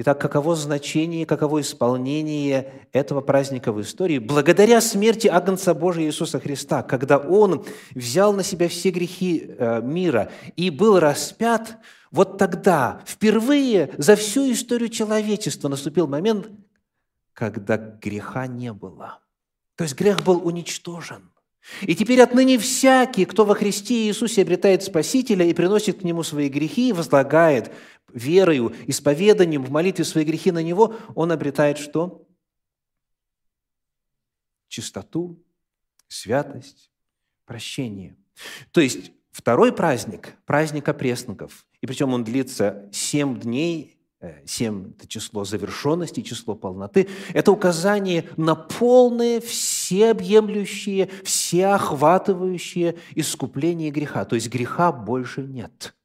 Итак, 0.00 0.20
каково 0.20 0.54
значение, 0.54 1.26
каково 1.26 1.60
исполнение 1.60 2.86
этого 2.92 3.20
праздника 3.20 3.72
в 3.72 3.80
истории? 3.80 4.18
Благодаря 4.18 4.80
смерти 4.80 5.26
Агнца 5.26 5.74
Божия 5.74 6.06
Иисуса 6.06 6.38
Христа, 6.38 6.82
когда 6.84 7.18
Он 7.18 7.64
взял 7.94 8.32
на 8.32 8.44
себя 8.44 8.68
все 8.68 8.90
грехи 8.90 9.44
э, 9.48 9.80
мира 9.82 10.30
и 10.54 10.70
был 10.70 11.00
распят, 11.00 11.78
вот 12.10 12.38
тогда, 12.38 13.02
впервые 13.06 13.94
за 13.98 14.16
всю 14.16 14.50
историю 14.50 14.88
человечества 14.88 15.68
наступил 15.68 16.06
момент, 16.06 16.50
когда 17.32 17.76
греха 17.76 18.46
не 18.46 18.72
было. 18.72 19.20
То 19.76 19.84
есть 19.84 19.94
грех 19.94 20.24
был 20.24 20.44
уничтожен. 20.46 21.30
И 21.82 21.94
теперь 21.94 22.20
отныне 22.20 22.58
всякий, 22.58 23.26
кто 23.26 23.44
во 23.44 23.54
Христе 23.54 24.08
Иисусе 24.08 24.42
обретает 24.42 24.82
Спасителя 24.82 25.44
и 25.44 25.52
приносит 25.52 26.00
к 26.00 26.02
Нему 26.02 26.22
свои 26.22 26.48
грехи, 26.48 26.92
возлагает 26.92 27.72
верою, 28.12 28.74
исповеданием, 28.86 29.64
в 29.64 29.70
молитве 29.70 30.04
свои 30.04 30.24
грехи 30.24 30.50
на 30.50 30.62
Него, 30.62 30.96
он 31.14 31.30
обретает 31.30 31.78
что? 31.78 32.26
Чистоту, 34.68 35.38
святость, 36.08 36.90
прощение. 37.44 38.16
То 38.72 38.80
есть 38.80 39.12
второй 39.38 39.72
праздник, 39.72 40.34
праздник 40.46 40.88
опресноков, 40.88 41.64
и 41.80 41.86
причем 41.86 42.12
он 42.12 42.24
длится 42.24 42.88
семь 42.90 43.38
дней, 43.38 43.96
э, 44.20 44.44
Семь– 44.44 44.94
это 44.98 45.06
число 45.06 45.44
завершенности, 45.44 46.22
число 46.22 46.56
полноты. 46.56 47.06
Это 47.34 47.52
указание 47.52 48.28
на 48.36 48.56
полное, 48.56 49.40
всеобъемлющее, 49.40 51.08
всеохватывающее 51.22 52.96
искупление 53.14 53.92
греха. 53.92 54.24
То 54.24 54.34
есть 54.34 54.48
греха 54.48 54.90
больше 54.90 55.42
нет– 55.42 55.94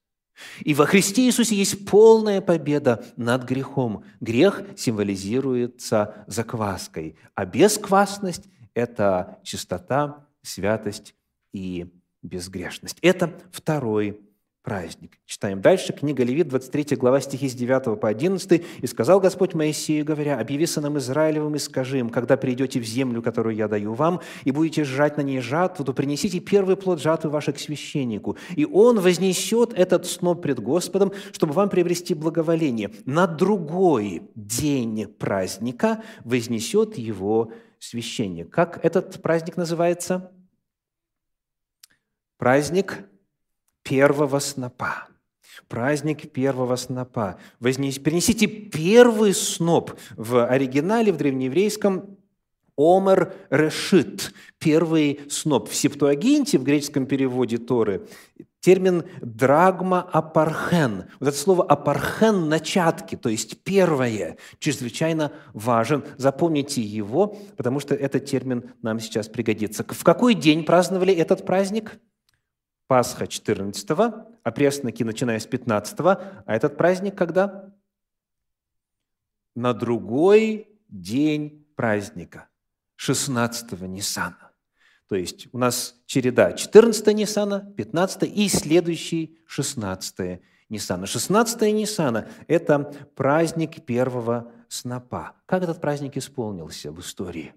и 0.62 0.74
во 0.74 0.86
Христе 0.86 1.26
Иисусе 1.26 1.56
есть 1.56 1.86
полная 1.88 2.42
победа 2.42 3.06
над 3.16 3.44
грехом. 3.44 4.04
Грех 4.20 4.64
символизируется 4.76 6.26
закваской, 6.28 7.16
а 7.36 7.46
бесквасность– 7.46 8.50
это 8.74 9.40
чистота, 9.44 10.28
святость 10.42 11.16
и 11.54 11.94
безгрешность. 12.24 12.98
Это 13.02 13.34
второй 13.52 14.20
праздник. 14.64 15.20
Читаем 15.26 15.62
дальше. 15.62 15.92
Книга 15.92 16.24
Левит, 16.24 16.48
23 16.48 16.96
глава, 16.96 17.20
стихи 17.20 17.50
с 17.50 17.54
9 17.54 18.00
по 18.00 18.08
11. 18.08 18.64
«И 18.82 18.88
сказал 18.88 19.20
Господь 19.20 19.54
Моисею, 19.54 20.06
говоря, 20.06 20.40
«Объяви 20.40 20.66
сынам 20.66 20.98
Израилевым 20.98 21.56
и 21.56 21.60
скажи 21.60 22.00
им, 22.00 22.10
когда 22.10 22.38
придете 22.38 22.80
в 22.80 22.86
землю, 22.86 23.22
которую 23.22 23.56
я 23.56 23.68
даю 23.68 23.94
вам, 23.94 24.22
и 24.46 24.52
будете 24.52 24.86
сжать 24.86 25.18
на 25.18 25.22
ней 25.22 25.42
жатву, 25.42 25.84
то 25.84 25.92
принесите 25.94 26.40
первый 26.40 26.78
плод 26.78 27.02
жатвы 27.02 27.30
вашей 27.30 27.54
к 27.54 27.60
священнику, 27.60 28.38
и 28.56 28.64
он 28.66 29.02
вознесет 29.02 29.74
этот 29.74 30.06
сноп 30.06 30.42
пред 30.42 30.60
Господом, 30.60 31.12
чтобы 31.34 31.52
вам 31.54 31.70
приобрести 31.70 32.14
благоволение. 32.14 32.92
На 33.06 33.28
другой 33.28 34.24
день 34.34 35.08
праздника 35.08 36.04
вознесет 36.24 36.98
его 36.98 37.52
священник». 37.80 38.50
Как 38.50 38.80
этот 38.84 39.22
праздник 39.22 39.58
называется? 39.58 40.32
Праздник 42.44 43.06
первого 43.84 44.40
снопа. 44.40 45.08
Праздник 45.70 46.30
первого 46.34 46.76
снопа. 46.76 47.38
Вознес, 47.62 48.00
принесите 48.00 48.48
первый 48.48 49.34
сноп. 49.34 49.94
В 50.18 50.46
оригинале, 50.46 51.14
в 51.14 51.16
древнееврейском, 51.16 52.18
Омер 52.76 53.34
решит, 53.50 54.34
первый 54.60 55.22
сноп. 55.30 55.70
В 55.70 55.74
Септуагинте, 55.74 56.58
в 56.58 56.64
греческом 56.64 57.06
переводе 57.06 57.60
Торы, 57.60 58.10
термин 58.60 59.06
драгма 59.22 60.02
апархен. 60.02 61.06
Вот 61.22 61.30
это 61.30 61.38
слово 61.38 61.64
апархен– 61.64 62.50
начатки, 62.50 63.16
то 63.16 63.30
есть 63.30 63.64
первое, 63.64 64.36
чрезвычайно 64.60 65.32
важен. 65.54 66.04
Запомните 66.18 66.82
его, 66.82 67.38
потому 67.56 67.80
что 67.80 67.96
этот 67.96 68.26
термин 68.26 68.74
нам 68.82 69.00
сейчас 69.00 69.30
пригодится. 69.30 69.86
В 69.88 70.04
какой 70.04 70.34
день 70.34 70.66
праздновали 70.66 71.14
этот 71.14 71.46
праздник? 71.46 72.02
Пасха 72.88 73.26
14-го, 73.26 74.28
а 74.44 74.52
пресноки 74.52 75.04
начиная 75.04 75.40
с 75.40 75.48
15-го. 75.48 76.22
А 76.46 76.56
этот 76.56 76.78
праздник 76.78 77.16
когда? 77.16 77.74
На 79.56 79.74
другой 79.74 80.68
день 80.90 81.66
праздника, 81.76 82.50
16-го 82.98 83.86
Ниссана. 83.86 84.52
То 85.08 85.16
есть 85.16 85.48
у 85.52 85.58
нас 85.58 85.96
череда 86.06 86.54
14 86.54 87.08
Ниссана, 87.16 87.74
15 87.78 88.24
и 88.24 88.50
следующий 88.50 89.40
16 89.46 90.42
Ниссана. 90.70 91.06
16 91.06 91.62
Ниссана– 91.74 92.28
это 92.48 92.80
праздник 93.16 93.86
первого 93.86 94.52
снопа. 94.70 95.36
Как 95.46 95.64
этот 95.64 95.80
праздник 95.80 96.18
исполнился 96.18 96.92
в 96.92 97.00
истории? 97.00 97.54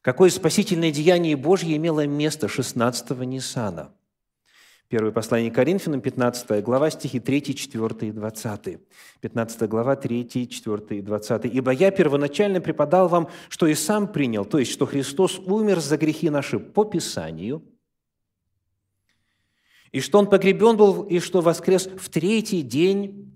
Какое 0.00 0.30
спасительное 0.30 0.90
деяние 0.90 1.36
Божье 1.36 1.76
имело 1.76 2.06
место 2.06 2.48
16 2.48 3.10
Ниссана– 3.20 3.94
Первое 4.90 5.12
послание 5.12 5.52
Коринфянам, 5.52 6.00
15 6.00 6.64
глава, 6.64 6.90
стихи 6.90 7.20
3, 7.20 7.54
4 7.54 8.08
и 8.08 8.10
20. 8.10 8.78
15 9.20 9.68
глава, 9.68 9.94
3, 9.94 10.48
4 10.48 10.98
и 10.98 11.00
20. 11.00 11.44
«Ибо 11.44 11.70
я 11.70 11.92
первоначально 11.92 12.60
преподал 12.60 13.06
вам, 13.06 13.28
что 13.48 13.68
и 13.68 13.74
сам 13.76 14.12
принял, 14.12 14.44
то 14.44 14.58
есть, 14.58 14.72
что 14.72 14.86
Христос 14.86 15.38
умер 15.38 15.78
за 15.78 15.96
грехи 15.96 16.28
наши 16.28 16.58
по 16.58 16.84
Писанию, 16.84 17.62
и 19.92 20.00
что 20.00 20.18
Он 20.18 20.28
погребен 20.28 20.76
был, 20.76 21.04
и 21.04 21.20
что 21.20 21.40
воскрес 21.40 21.86
в 21.86 22.08
третий 22.08 22.62
день 22.62 23.32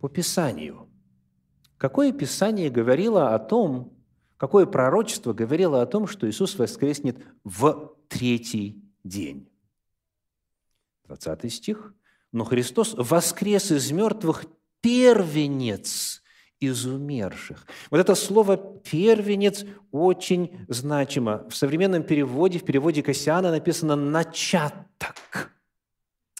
по 0.00 0.08
Писанию». 0.08 0.88
Какое 1.76 2.12
Писание 2.12 2.70
говорило 2.70 3.34
о 3.34 3.38
том, 3.38 3.92
какое 4.38 4.64
пророчество 4.64 5.34
говорило 5.34 5.82
о 5.82 5.86
том, 5.86 6.06
что 6.06 6.26
Иисус 6.26 6.56
воскреснет 6.56 7.18
в 7.44 7.94
третий 8.08 8.82
день? 9.04 9.49
20 11.16 11.52
стих. 11.52 11.92
«Но 12.32 12.44
Христос 12.44 12.94
воскрес 12.96 13.70
из 13.72 13.90
мертвых 13.90 14.44
первенец 14.80 16.22
из 16.60 16.86
умерших». 16.86 17.66
Вот 17.90 17.98
это 17.98 18.14
слово 18.14 18.56
«первенец» 18.56 19.64
очень 19.90 20.64
значимо. 20.68 21.48
В 21.48 21.56
современном 21.56 22.02
переводе, 22.02 22.58
в 22.58 22.64
переводе 22.64 23.02
Кассиана 23.02 23.50
написано 23.50 23.96
«начаток». 23.96 25.50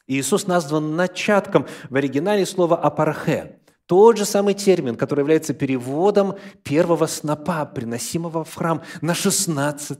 Иисус 0.06 0.48
назван 0.48 0.96
начатком 0.96 1.66
в 1.88 1.94
оригинале 1.94 2.44
слова 2.44 2.76
«апархе», 2.76 3.59
Тот 3.90 4.18
же 4.18 4.24
самый 4.24 4.55
термин, 4.55 4.94
который 4.94 5.22
является 5.22 5.53
переводом 5.53 6.37
первого 6.62 7.07
снопа, 7.09 7.64
приносимого 7.64 8.44
в 8.44 8.55
храм 8.55 8.83
на 9.00 9.14
16 9.14 9.98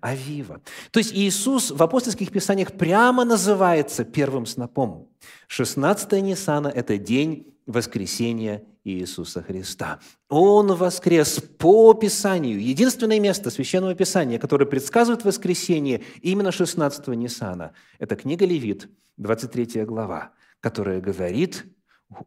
Авива. 0.00 0.60
То 0.92 1.00
есть 1.00 1.12
Иисус 1.12 1.72
в 1.72 1.82
апостольских 1.82 2.30
писаниях 2.30 2.70
прямо 2.70 3.24
называется 3.24 4.04
первым 4.04 4.46
снопом. 4.46 5.08
16 5.48 6.22
Ниссана– 6.22 6.68
это 6.74 6.98
день 6.98 7.52
воскресения 7.66 8.62
Иисуса 8.84 9.42
Христа. 9.42 9.98
Он 10.28 10.72
воскрес 10.76 11.40
по 11.58 11.92
Писанию. 11.94 12.62
Единственное 12.62 13.18
место 13.18 13.50
Священного 13.50 13.96
Писания, 13.96 14.38
которое 14.38 14.66
предсказывает 14.66 15.24
воскресение 15.24 16.04
именно 16.22 16.52
16 16.52 17.08
Ниссана, 17.08 17.72
это 17.98 18.14
книга 18.14 18.46
Левит, 18.46 18.88
23 19.16 19.82
глава, 19.82 20.30
которая 20.60 21.00
говорит 21.00 21.64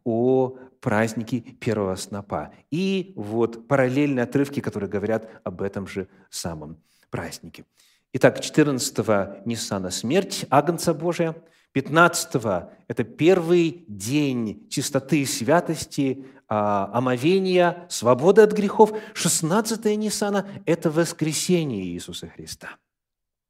о 0.03 0.57
празднике 0.83 1.39
первого 1.39 1.95
снопа. 1.95 2.53
И 2.69 3.13
вот 3.15 3.67
параллельные 3.67 4.23
отрывки, 4.23 4.59
которые 4.59 4.89
говорят 4.89 5.29
об 5.43 5.61
этом 5.61 5.87
же 5.87 6.09
самом 6.29 6.77
празднике. 7.09 7.65
Итак, 8.11 8.41
14 8.41 9.45
Ниссана– 9.45 9.89
смерть 9.91 10.45
Агнца 10.49 10.93
Божия, 10.93 11.35
15– 11.71 12.35
это 12.87 13.03
первый 13.05 13.85
день 13.87 14.67
чистоты 14.69 15.21
и 15.21 15.25
святости, 15.25 16.25
а, 16.47 16.91
омовения, 16.93 17.87
свободы 17.89 18.41
от 18.41 18.51
грехов. 18.51 18.91
16 19.13 19.85
Ниссана– 19.97 20.47
это 20.65 20.91
воскресение 20.91 21.85
Иисуса 21.85 22.27
Христа. 22.27 22.77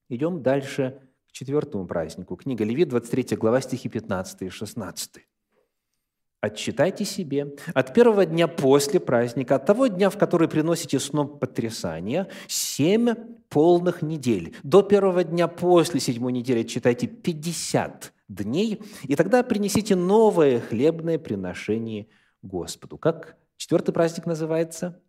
Идем 0.08 0.44
дальше 0.44 1.02
к 1.28 1.32
четвертому 1.32 1.88
празднику. 1.88 2.36
Книга 2.36 2.64
Левит, 2.64 2.90
23 2.90 3.36
глава, 3.38 3.60
стихи 3.60 3.90
15 3.90 4.44
и 4.44 4.50
16. 4.50 5.26
Отчитайте 6.44 7.06
себе 7.06 7.56
от 7.74 7.94
первого 7.94 8.26
дня 8.26 8.50
после 8.50 9.00
праздника, 9.00 9.56
от 9.56 9.66
того 9.66 9.88
дня, 9.88 10.10
в 10.10 10.18
который 10.18 10.50
приносите 10.50 11.00
сноп 11.00 11.40
потрясания, 11.40 12.28
семь 12.50 13.16
полных 13.48 14.02
недель. 14.02 14.54
До 14.62 14.82
первого 14.82 15.24
дня 15.24 15.48
после 15.48 16.02
седьмой 16.02 16.34
недели 16.34 16.60
отчитайте 16.60 17.08
50 17.08 18.12
дней, 18.28 18.82
и 19.04 19.16
тогда 19.16 19.42
принесите 19.42 19.96
новое 19.96 20.60
хлебное 20.60 21.18
приношение 21.18 22.08
Господу. 22.42 22.98
Как 22.98 23.38
четвертый 23.56 23.94
праздник 23.94 24.26
называется? 24.26 25.02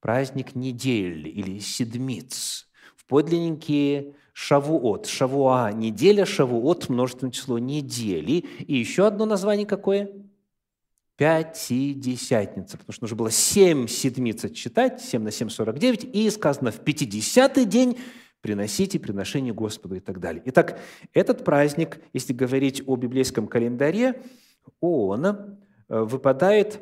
Праздник 0.00 0.56
недель 0.56 1.28
или 1.28 1.60
седмиц. 1.60 2.68
В 2.96 3.04
подлиннике 3.06 4.16
Шавуот. 4.40 5.06
Шавуа– 5.06 5.72
неделя, 5.74 6.24
Шавуот– 6.24 6.88
множественное 6.88 7.32
число 7.32 7.58
недели. 7.58 8.44
И 8.60 8.76
еще 8.76 9.08
одно 9.08 9.26
название 9.26 9.66
какое? 9.66 10.12
Пятидесятница, 11.16 12.78
потому 12.78 12.92
что 12.92 13.02
нужно 13.02 13.16
было 13.16 13.32
семь 13.32 13.88
седмиц 13.88 14.44
отчитать, 14.44 15.00
семь 15.00 15.22
на 15.22 15.32
семь– 15.32 15.48
сорок 15.50 15.80
девять, 15.80 16.04
и 16.04 16.30
сказано 16.30 16.70
в 16.70 16.78
пятидесятый 16.84 17.64
день 17.64 17.98
приносите 18.40 19.00
приношение 19.00 19.52
Господу 19.52 19.96
и 19.96 20.00
так 20.00 20.20
далее. 20.20 20.40
Итак, 20.46 20.78
этот 21.12 21.44
праздник, 21.44 22.00
если 22.12 22.32
говорить 22.32 22.80
о 22.86 22.94
библейском 22.94 23.48
календаре, 23.48 24.22
он 24.80 25.26
э, 25.26 25.34
выпадает 25.88 26.80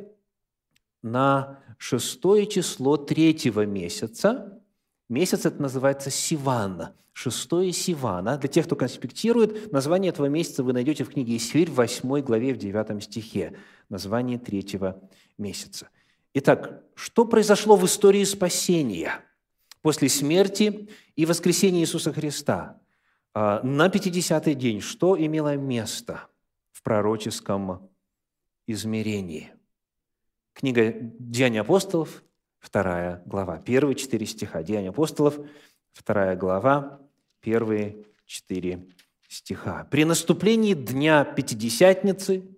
на 1.00 1.60
шестое 1.78 2.44
число 2.44 2.98
третьего 2.98 3.64
месяца. 3.64 4.55
Месяц 5.08 5.46
это 5.46 5.60
называется 5.60 6.10
Сиван– 6.10 6.88
шестое 7.16 7.72
Сивана. 7.72 8.36
Для 8.36 8.48
тех, 8.48 8.66
кто 8.66 8.76
конспектирует, 8.76 9.72
название 9.72 10.10
этого 10.10 10.26
месяца 10.26 10.62
вы 10.62 10.74
найдете 10.74 11.02
в 11.02 11.08
книге 11.08 11.38
Исфирь 11.38 11.70
в 11.70 11.76
8 11.76 12.20
главе, 12.20 12.52
в 12.52 12.58
9 12.58 13.02
стихе. 13.02 13.56
Название 13.88 14.38
третьего 14.38 15.00
месяца. 15.38 15.88
Итак, 16.34 16.84
что 16.94 17.24
произошло 17.24 17.76
в 17.76 17.86
истории 17.86 18.22
спасения 18.24 19.24
после 19.80 20.10
смерти 20.10 20.90
и 21.14 21.24
воскресения 21.24 21.80
Иисуса 21.80 22.12
Христа? 22.12 22.82
А, 23.32 23.62
на 23.62 23.88
50-й 23.88 24.54
день 24.54 24.82
что 24.82 25.18
имело 25.18 25.56
место 25.56 26.28
в 26.72 26.82
пророческом 26.82 27.88
измерении? 28.66 29.54
Книга 30.52 30.92
«Деяния 31.18 31.62
апостолов», 31.62 32.22
вторая 32.58 33.22
глава, 33.26 33.58
первые 33.58 33.94
четыре 33.94 34.26
стиха. 34.26 34.62
«Деяния 34.62 34.90
апостолов», 34.90 35.38
вторая 35.92 36.36
глава, 36.36 37.00
первые 37.40 38.04
четыре 38.24 38.86
стиха. 39.28 39.86
«При 39.90 40.04
наступлении 40.04 40.74
дня 40.74 41.24
Пятидесятницы 41.24 42.55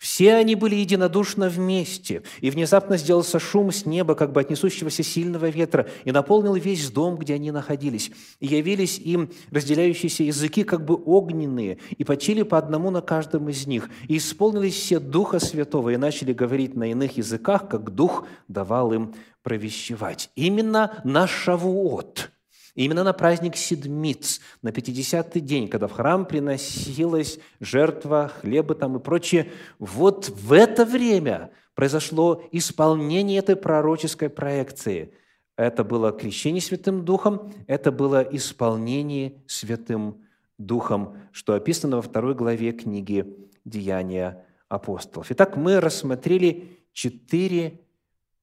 все 0.00 0.36
они 0.36 0.54
были 0.54 0.76
единодушно 0.76 1.50
вместе, 1.50 2.22
и 2.40 2.48
внезапно 2.48 2.96
сделался 2.96 3.38
шум 3.38 3.70
с 3.70 3.84
неба, 3.84 4.14
как 4.14 4.32
бы 4.32 4.40
от 4.40 4.48
несущегося 4.48 5.02
сильного 5.02 5.50
ветра, 5.50 5.90
и 6.06 6.10
наполнил 6.10 6.54
весь 6.54 6.90
дом, 6.90 7.18
где 7.18 7.34
они 7.34 7.50
находились. 7.50 8.10
И 8.38 8.46
явились 8.46 8.98
им 8.98 9.30
разделяющиеся 9.50 10.22
языки, 10.22 10.64
как 10.64 10.86
бы 10.86 10.94
огненные, 11.04 11.76
и 11.98 12.04
почили 12.04 12.44
по 12.44 12.56
одному 12.56 12.90
на 12.90 13.02
каждом 13.02 13.50
из 13.50 13.66
них. 13.66 13.90
И 14.08 14.16
исполнились 14.16 14.74
все 14.74 15.00
Духа 15.00 15.38
Святого, 15.38 15.90
и 15.90 15.98
начали 15.98 16.32
говорить 16.32 16.74
на 16.74 16.90
иных 16.90 17.18
языках, 17.18 17.68
как 17.68 17.94
Дух 17.94 18.26
давал 18.48 18.94
им 18.94 19.14
провещевать. 19.42 20.30
Именно 20.34 21.02
на 21.04 21.26
Шавуот– 21.26 22.30
именно 22.74 23.04
на 23.04 23.12
праздник 23.12 23.56
Седмиц, 23.56 24.40
на 24.62 24.68
50-й 24.68 25.40
день, 25.40 25.68
когда 25.68 25.86
в 25.86 25.92
храм 25.92 26.24
приносилась 26.26 27.38
жертва 27.60 28.30
хлеба 28.40 28.74
там 28.74 28.96
и 28.96 29.00
прочее, 29.00 29.50
вот 29.78 30.28
в 30.28 30.52
это 30.52 30.84
время 30.84 31.50
произошло 31.74 32.42
исполнение 32.52 33.38
этой 33.38 33.56
пророческой 33.56 34.28
проекции. 34.28 35.14
Это 35.56 35.84
было 35.84 36.12
крещение 36.12 36.62
Святым 36.62 37.04
Духом, 37.04 37.52
это 37.66 37.92
было 37.92 38.22
исполнение 38.22 39.42
Святым 39.46 40.22
Духом, 40.58 41.16
что 41.32 41.54
описано 41.54 41.96
во 41.96 42.02
второй 42.02 42.34
главе 42.34 42.72
книги 42.72 43.26
«Деяния 43.64 44.44
апостолов». 44.68 45.30
Итак, 45.30 45.56
мы 45.56 45.80
рассмотрели 45.80 46.78
четыре 46.92 47.80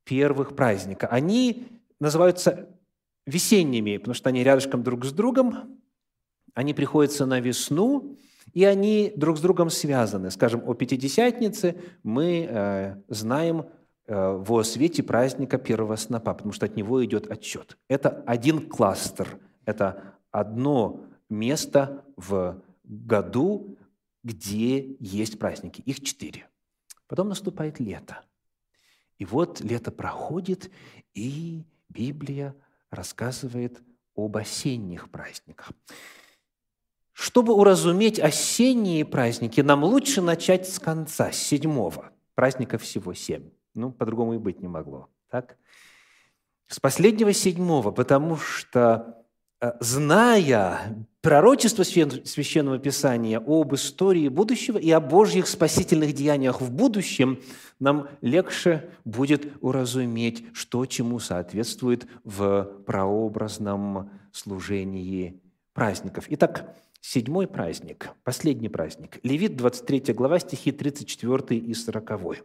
первых 0.04 0.56
праздника. 0.56 1.08
Они 1.08 1.68
называются 2.00 2.70
весенними, 3.28 3.98
потому 3.98 4.16
что 4.16 4.30
они 4.30 4.44
рядышком 4.44 4.82
друг 4.82 5.06
с 5.06 5.12
другом, 5.12 5.80
они 6.56 6.74
приходятся 6.74 7.28
на 7.28 7.40
весну, 7.40 8.18
и 8.54 8.64
они 8.64 9.14
друг 9.16 9.38
с 9.38 9.42
другом 9.42 9.70
связаны. 9.70 10.32
Скажем, 10.32 10.64
о 10.66 10.74
Пятидесятнице 10.74 11.76
мы 12.02 12.48
э, 12.50 12.96
знаем 13.10 13.66
э, 14.08 14.32
во 14.38 14.64
свете 14.64 15.04
праздника 15.04 15.58
первого 15.58 15.98
снопа, 15.98 16.34
потому 16.34 16.54
что 16.54 16.66
от 16.66 16.76
него 16.76 17.04
идет 17.06 17.30
отчет. 17.30 17.78
Это 17.90 18.24
один 18.26 18.68
кластер, 18.68 19.38
это 19.66 20.16
одно 20.32 21.02
место 21.30 22.06
в 22.16 22.64
году, 22.86 23.78
где 24.24 24.96
есть 25.00 25.38
праздники. 25.38 25.82
Их 25.82 26.02
четыре. 26.02 26.48
Потом 27.08 27.30
наступает 27.30 27.80
лето. 27.80 28.22
И 29.18 29.26
вот 29.26 29.62
лето 29.62 29.92
проходит, 29.92 30.72
и 31.14 31.66
Библия 31.90 32.56
рассказывает 32.92 33.82
об 34.16 34.38
осенних 34.38 35.10
праздниках. 35.10 35.72
Чтобы 37.14 37.54
уразуметь 37.54 38.20
осенние 38.20 39.04
праздники, 39.04 39.62
нам 39.62 39.84
лучше 39.84 40.22
начать 40.22 40.70
с 40.70 40.80
конца, 40.80 41.32
с 41.32 41.38
седьмого. 41.38 42.12
Праздников 42.36 42.84
всего 42.84 43.14
семь. 43.14 43.50
Ну, 43.74 43.92
по-другому 43.92 44.36
и 44.36 44.38
быть 44.38 44.60
не 44.60 44.68
могло. 44.68 45.10
Так? 45.30 45.58
С 46.68 46.80
последнего 46.80 47.34
седьмого, 47.34 47.92
потому 47.92 48.38
что, 48.38 49.26
зная 49.80 51.06
пророчество 51.22 51.84
Священного 51.84 52.80
Писания 52.80 53.40
об 53.46 53.74
истории 53.74 54.28
будущего 54.28 54.78
и 54.78 54.90
о 54.92 55.00
Божьих 55.00 55.48
спасительных 55.48 56.14
деяниях 56.14 56.62
в 56.62 56.72
будущем, 56.72 57.40
нам 57.80 58.08
легче 58.22 58.90
будет 59.04 59.48
уразуметь, 59.62 60.46
что 60.54 60.86
чему 60.86 61.20
соответствует 61.20 62.08
в 62.24 62.64
прообразном 62.86 64.12
служении 64.32 65.42
праздников. 65.74 66.26
Итак, 66.30 66.76
седьмой 67.02 67.48
праздник, 67.48 68.12
последний 68.24 68.70
праздник. 68.70 69.20
Левит, 69.24 69.56
23 69.58 70.14
глава, 70.14 70.40
стихи 70.40 70.72
34 70.72 71.60
и 71.60 71.74
40. 71.74 72.44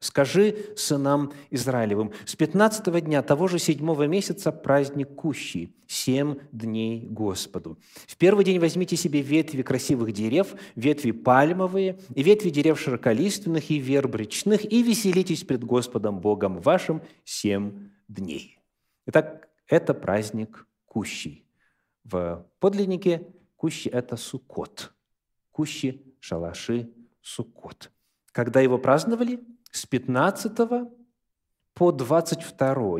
Скажи 0.00 0.56
сынам 0.76 1.30
Израилевым, 1.50 2.12
с 2.24 2.34
пятнадцатого 2.34 3.02
дня 3.02 3.20
того 3.20 3.48
же 3.48 3.58
седьмого 3.58 4.06
месяца 4.06 4.50
праздник 4.50 5.14
Кущий, 5.14 5.76
семь 5.86 6.36
дней 6.52 7.06
Господу. 7.06 7.78
В 8.06 8.16
первый 8.16 8.46
день 8.46 8.58
возьмите 8.58 8.96
себе 8.96 9.20
ветви 9.20 9.60
красивых 9.60 10.12
дерев, 10.12 10.54
ветви 10.74 11.10
пальмовые, 11.10 11.98
и 12.14 12.22
ветви 12.22 12.48
дерев 12.48 12.80
широколиственных 12.80 13.70
и 13.70 13.78
верб 13.78 14.14
речных, 14.14 14.64
и 14.64 14.82
веселитесь 14.82 15.44
пред 15.44 15.64
Господом 15.64 16.20
Богом 16.20 16.60
вашим 16.60 17.02
семь 17.24 17.90
дней. 18.08 18.58
Итак, 19.04 19.50
это 19.68 19.92
праздник 19.92 20.66
Кущий. 20.86 21.44
В 22.04 22.46
подлиннике 22.58 23.26
Кущи– 23.56 23.88
это 23.92 24.16
Суккот. 24.16 24.94
Кущи, 25.50 26.02
шалаши, 26.20 26.90
Суккот– 27.20 27.90
Когда 28.32 28.60
его 28.60 28.78
праздновали? 28.78 29.40
С 29.70 29.86
15 29.86 30.52
по 31.74 31.92
22 31.92 32.98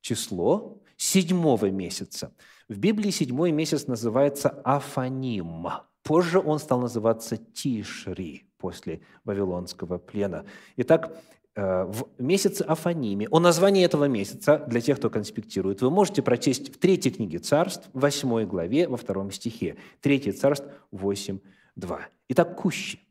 число 0.00 0.82
седьмого 0.96 1.70
месяца. 1.70 2.34
В 2.68 2.78
Библии 2.78 3.10
седьмой 3.10 3.52
месяц 3.52 3.86
называется 3.86 4.50
Афаним. 4.64 5.68
Позже 6.02 6.38
он 6.40 6.58
стал 6.58 6.80
называться 6.80 7.36
Тишри 7.36 8.48
после 8.58 9.00
Вавилонского 9.24 9.98
плена. 9.98 10.44
Итак, 10.76 11.16
э, 11.54 11.84
в 11.84 12.08
месяце 12.18 12.62
Афаниме, 12.62 13.28
о 13.30 13.40
названии 13.40 13.84
этого 13.84 14.04
месяца, 14.04 14.58
для 14.66 14.80
тех, 14.80 14.98
кто 14.98 15.10
конспектирует, 15.10 15.80
вы 15.80 15.90
можете 15.90 16.22
прочесть 16.22 16.74
в 16.74 16.78
третьей 16.78 17.12
книге 17.12 17.38
царств, 17.38 17.88
в 17.92 18.00
восьмой 18.00 18.44
главе, 18.44 18.88
во 18.88 18.96
втором 18.96 19.30
стихе. 19.30 19.76
Третье 20.00 20.32
царств 20.32 20.66
8, 20.90 21.38
2. 21.76 22.00
Итак, 22.28 22.56
кущи. 22.56 23.07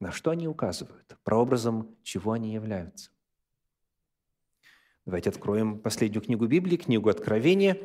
На 0.00 0.12
что 0.12 0.30
они 0.30 0.46
указывают? 0.46 1.16
Прообразом 1.24 1.96
чего 2.02 2.32
они 2.32 2.52
являются? 2.52 3.10
Давайте 5.04 5.30
откроем 5.30 5.80
последнюю 5.80 6.22
книгу 6.22 6.46
Библии, 6.46 6.76
книгу 6.76 7.08
Откровения, 7.08 7.78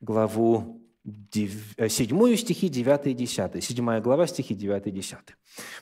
главу 0.00 0.83
7 1.06 1.50
э, 1.76 2.36
стихи 2.36 2.68
9 2.70 3.06
и 3.08 3.12
10. 3.12 3.62
7 3.62 4.00
глава, 4.00 4.26
стихи 4.26 4.54
9 4.54 4.86
и 4.86 4.90
10. 4.90 5.18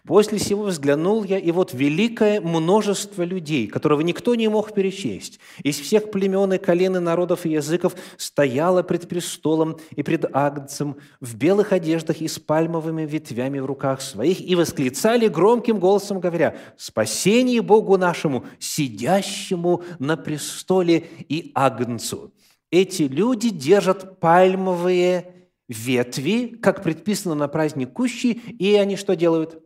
«После 0.04 0.38
сего 0.40 0.64
взглянул 0.64 1.22
я, 1.22 1.38
и 1.38 1.52
вот 1.52 1.72
великое 1.72 2.40
множество 2.40 3.22
людей, 3.22 3.68
которого 3.68 4.00
никто 4.00 4.34
не 4.34 4.48
мог 4.48 4.74
перечесть, 4.74 5.38
из 5.62 5.78
всех 5.78 6.10
племен 6.10 6.52
и 6.52 6.58
колен 6.58 6.96
и 6.96 6.98
народов 6.98 7.46
и 7.46 7.50
языков 7.50 7.94
стояло 8.16 8.82
пред 8.82 9.08
престолом 9.08 9.78
и 9.94 10.02
пред 10.02 10.24
Агнцем 10.32 10.96
в 11.20 11.36
белых 11.36 11.72
одеждах 11.72 12.20
и 12.20 12.26
с 12.26 12.40
пальмовыми 12.40 13.06
ветвями 13.06 13.60
в 13.60 13.66
руках 13.66 14.02
своих, 14.02 14.40
и 14.40 14.56
восклицали 14.56 15.28
громким 15.28 15.78
голосом, 15.78 16.18
говоря, 16.18 16.56
«Спасение 16.76 17.62
Богу 17.62 17.96
нашему, 17.96 18.44
сидящему 18.58 19.84
на 20.00 20.16
престоле 20.16 21.04
и 21.28 21.52
Агнцу!» 21.54 22.32
Эти 22.72 23.02
люди 23.02 23.50
держат 23.50 24.18
пальмовые 24.18 25.50
ветви, 25.68 26.56
как 26.60 26.82
предписано 26.82 27.34
на 27.34 27.46
праздник 27.46 27.92
Кущи, 27.92 28.32
и 28.32 28.74
они 28.74 28.96
что 28.96 29.14
делают? 29.14 29.62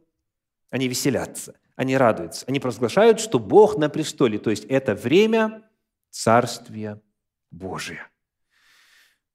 Они 0.71 0.89
веселятся, 0.89 1.55
они 1.77 1.97
радуются, 1.97 2.45
они 2.49 2.61
провозглашают, 2.61 3.21
что 3.21 3.39
Бог 3.39 3.79
на 3.79 3.89
престоле, 3.89 4.39
то 4.39 4.51
есть 4.51 4.65
это 4.65 4.95
время 4.95 5.63
Царствия 6.11 7.01
Божия. 7.53 8.11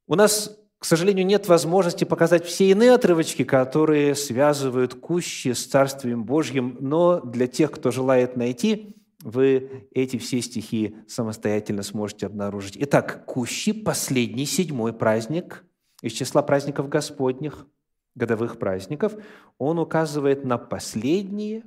У 0.05 0.15
нас, 0.15 0.59
к 0.77 0.83
сожалению, 0.83 1.25
нет 1.25 1.47
возможности 1.47 2.03
показать 2.03 2.45
все 2.45 2.69
иные 2.69 2.93
отрывочки, 2.93 3.45
которые 3.45 4.15
связывают 4.15 4.95
Кущи 4.95 5.53
с 5.53 5.65
Царствием 5.65 6.25
Божьим, 6.25 6.77
но 6.81 7.21
для 7.21 7.47
тех, 7.47 7.71
кто 7.71 7.91
желает 7.91 8.35
найти, 8.35 9.00
вы 9.21 9.87
эти 9.93 10.17
все 10.17 10.41
стихи 10.41 10.97
самостоятельно 11.07 11.83
сможете 11.83 12.25
обнаружить. 12.25 12.77
Итак, 12.79 13.25
Кущи– 13.25 13.73
последний, 13.83 14.45
седьмой 14.45 14.93
праздник 14.93 15.63
из 16.01 16.13
числа 16.13 16.41
праздников 16.41 16.89
Господних, 16.89 17.67
годовых 18.15 18.59
праздников. 18.59 19.13
Он 19.57 19.79
указывает 19.79 20.43
на 20.43 20.57
последние, 20.57 21.63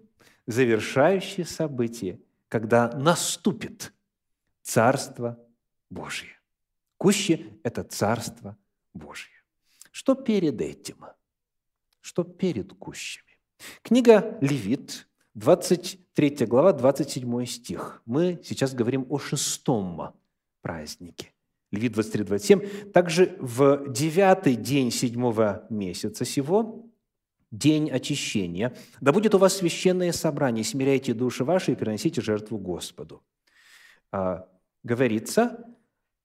завершающие 0.47 1.47
события, 1.47 2.21
когда 2.49 2.91
наступит 2.93 3.93
Царство 4.63 5.39
Божье. 5.91 6.31
Кущи– 6.97 7.59
это 7.63 7.83
Царство 7.83 8.57
Божье. 8.93 9.33
Что 9.91 10.15
перед 10.15 10.61
этим? 10.61 10.97
Что 12.01 12.25
перед 12.25 12.73
кущами? 12.75 13.39
Книга 13.83 14.37
Левит, 14.41 15.07
23 15.35 16.47
глава, 16.47 16.73
27 16.73 17.45
стих. 17.47 18.03
Мы 18.07 18.41
сейчас 18.45 18.73
говорим 18.73 19.07
о 19.11 19.19
шестом 19.19 20.15
празднике. 20.63 21.33
Левит 21.73 21.93
23, 21.93 22.25
27. 22.25 22.93
Также 22.93 23.37
в 23.41 23.93
девятый 23.93 24.55
день 24.55 24.93
седьмого 24.93 25.67
месяца 25.71 26.25
сего, 26.25 26.87
день 27.51 27.91
очищения, 27.91 28.77
да 29.01 29.13
будет 29.13 29.35
у 29.35 29.39
вас 29.39 29.57
священное 29.57 30.13
собрание, 30.13 30.65
смиряйте 30.65 31.15
души 31.15 31.45
ваши 31.45 31.73
и 31.73 31.77
приносите 31.77 32.21
жертву 32.21 32.59
Господу. 32.59 33.25
А, 34.13 34.49
говорится, 34.85 35.67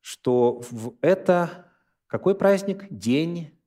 что 0.01 0.61
в 0.69 0.93
это 1.01 1.71
какой 2.05 2.35
праздник? 2.35 2.85
День 2.91 3.59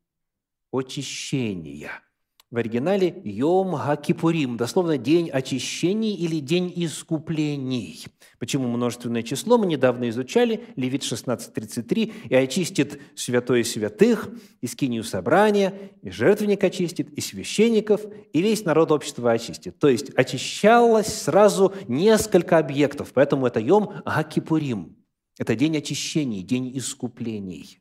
очищения– 0.70 1.90
в 2.52 2.58
оригинале 2.58 3.22
«Йом 3.24 3.72
Хакипурим», 3.72 4.58
дословно 4.58 4.98
«день 4.98 5.30
очищений» 5.30 6.14
или 6.14 6.38
«день 6.38 6.70
искуплений». 6.76 8.04
Почему 8.38 8.68
множественное 8.68 9.22
число? 9.22 9.56
Мы 9.56 9.64
недавно 9.64 10.10
изучали, 10.10 10.62
Левит 10.76 11.02
16.33, 11.02 12.12
«И 12.28 12.34
очистит 12.34 13.00
святое 13.14 13.64
святых, 13.64 14.28
и 14.60 14.66
скинию 14.66 15.02
собрания, 15.02 15.72
и 16.02 16.10
жертвенник 16.10 16.62
очистит, 16.62 17.10
и 17.14 17.22
священников, 17.22 18.02
и 18.34 18.42
весь 18.42 18.66
народ 18.66 18.92
общества 18.92 19.32
очистит». 19.32 19.78
То 19.78 19.88
есть 19.88 20.10
очищалось 20.10 21.06
сразу 21.06 21.72
несколько 21.88 22.58
объектов, 22.58 23.12
поэтому 23.14 23.46
это 23.46 23.60
«Йом 23.60 24.02
Хакипурим». 24.04 24.94
Это 25.38 25.54
день 25.56 25.78
очищений, 25.78 26.42
день 26.42 26.76
искуплений. 26.76 27.80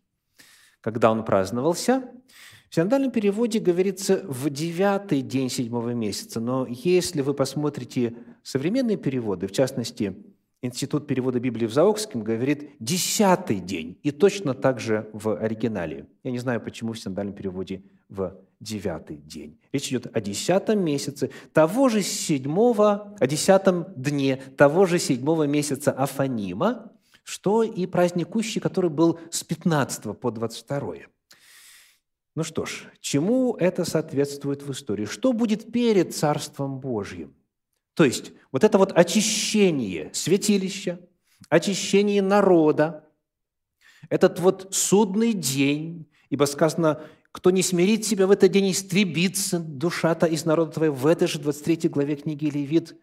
Когда 0.79 1.12
он 1.12 1.25
праздновался– 1.25 2.05
в 2.71 2.75
синодальном 2.75 3.12
переводе 3.12 3.60
говорится 3.60 4.21
«в 4.23 4.49
девятый 4.49 5.21
день 5.21 5.49
седьмого 5.49 5.89
месяца», 5.89 6.39
но 6.39 6.65
если 6.65 7.19
вы 7.19 7.34
посмотрите 7.34 8.15
современные 8.43 8.95
переводы, 8.95 9.47
в 9.47 9.51
частности, 9.51 10.15
Институт 10.62 11.05
перевода 11.05 11.39
Библии 11.41 11.65
в 11.65 11.73
Заокском 11.73 12.23
говорит 12.23 12.69
«десятый 12.79 13.60
день», 13.60 13.97
и 14.03 14.12
точно 14.12 14.53
так 14.53 14.79
же 14.79 15.10
в 15.12 15.36
оригинале. 15.36 16.05
Я 16.23 16.31
не 16.31 16.39
знаю, 16.39 16.62
почему 16.62 16.93
в 16.93 16.99
синодальном 16.99 17.36
переводе 17.36 17.84
в 18.07 18.38
девятый 18.62 19.17
день. 19.17 19.57
Речь 19.73 19.89
идет 19.89 20.15
о 20.15 20.21
десятом 20.21 20.79
месяце 20.81 21.29
того 21.51 21.89
же 21.89 22.01
седьмого, 22.01 23.17
о 23.19 23.27
десятом 23.27 23.88
дне 23.97 24.38
того 24.55 24.86
же 24.86 24.97
седьмого 24.97 25.43
месяца 25.43 25.91
Афанима, 25.91 26.93
что 27.23 27.63
и 27.63 27.86
праздник 27.86 28.29
Кущи, 28.29 28.62
который 28.62 28.89
был 28.89 29.19
с 29.29 29.43
15 29.43 30.17
по 30.17 30.31
22. 30.31 30.93
Ну 32.33 32.43
что 32.43 32.65
ж, 32.65 32.85
чему 33.01 33.55
это 33.55 33.83
соответствует 33.83 34.63
в 34.63 34.71
истории? 34.71 35.05
Что 35.05 35.33
будет 35.33 35.71
перед 35.71 36.15
Царством 36.15 36.79
Божьим? 36.79 37.35
То 37.93 38.05
есть 38.05 38.31
вот 38.51 38.63
это 38.63 38.77
вот 38.77 38.93
очищение 38.93 40.11
святилища, 40.13 40.99
очищение 41.49 42.21
народа, 42.21 43.05
этот 44.09 44.39
вот 44.39 44.69
судный 44.71 45.33
день, 45.33 46.09
ибо 46.29 46.45
сказано, 46.45 47.03
кто 47.33 47.51
не 47.51 47.61
смирит 47.61 48.05
себя 48.05 48.27
в 48.27 48.31
этот 48.31 48.51
день, 48.51 48.71
истребится 48.71 49.59
душа-то 49.59 50.25
из 50.25 50.45
народа 50.45 50.71
твоего. 50.71 50.95
В 50.95 51.07
этой 51.07 51.27
же 51.27 51.37
23 51.39 51.89
главе 51.89 52.15
книги 52.15 52.45
Левит. 52.45 52.95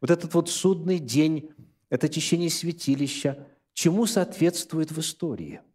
Вот 0.00 0.10
этот 0.10 0.34
вот 0.34 0.50
судный 0.50 0.98
день, 0.98 1.50
это 1.88 2.06
очищение 2.06 2.50
святилища, 2.50 3.46
чему 3.74 4.06
соответствует 4.06 4.90
в 4.90 4.98
истории– 4.98 5.60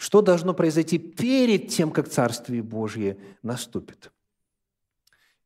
что 0.00 0.22
должно 0.22 0.54
произойти 0.54 0.96
перед 0.96 1.68
тем, 1.68 1.90
как 1.90 2.08
Царствие 2.08 2.62
Божье 2.62 3.18
наступит? 3.42 4.10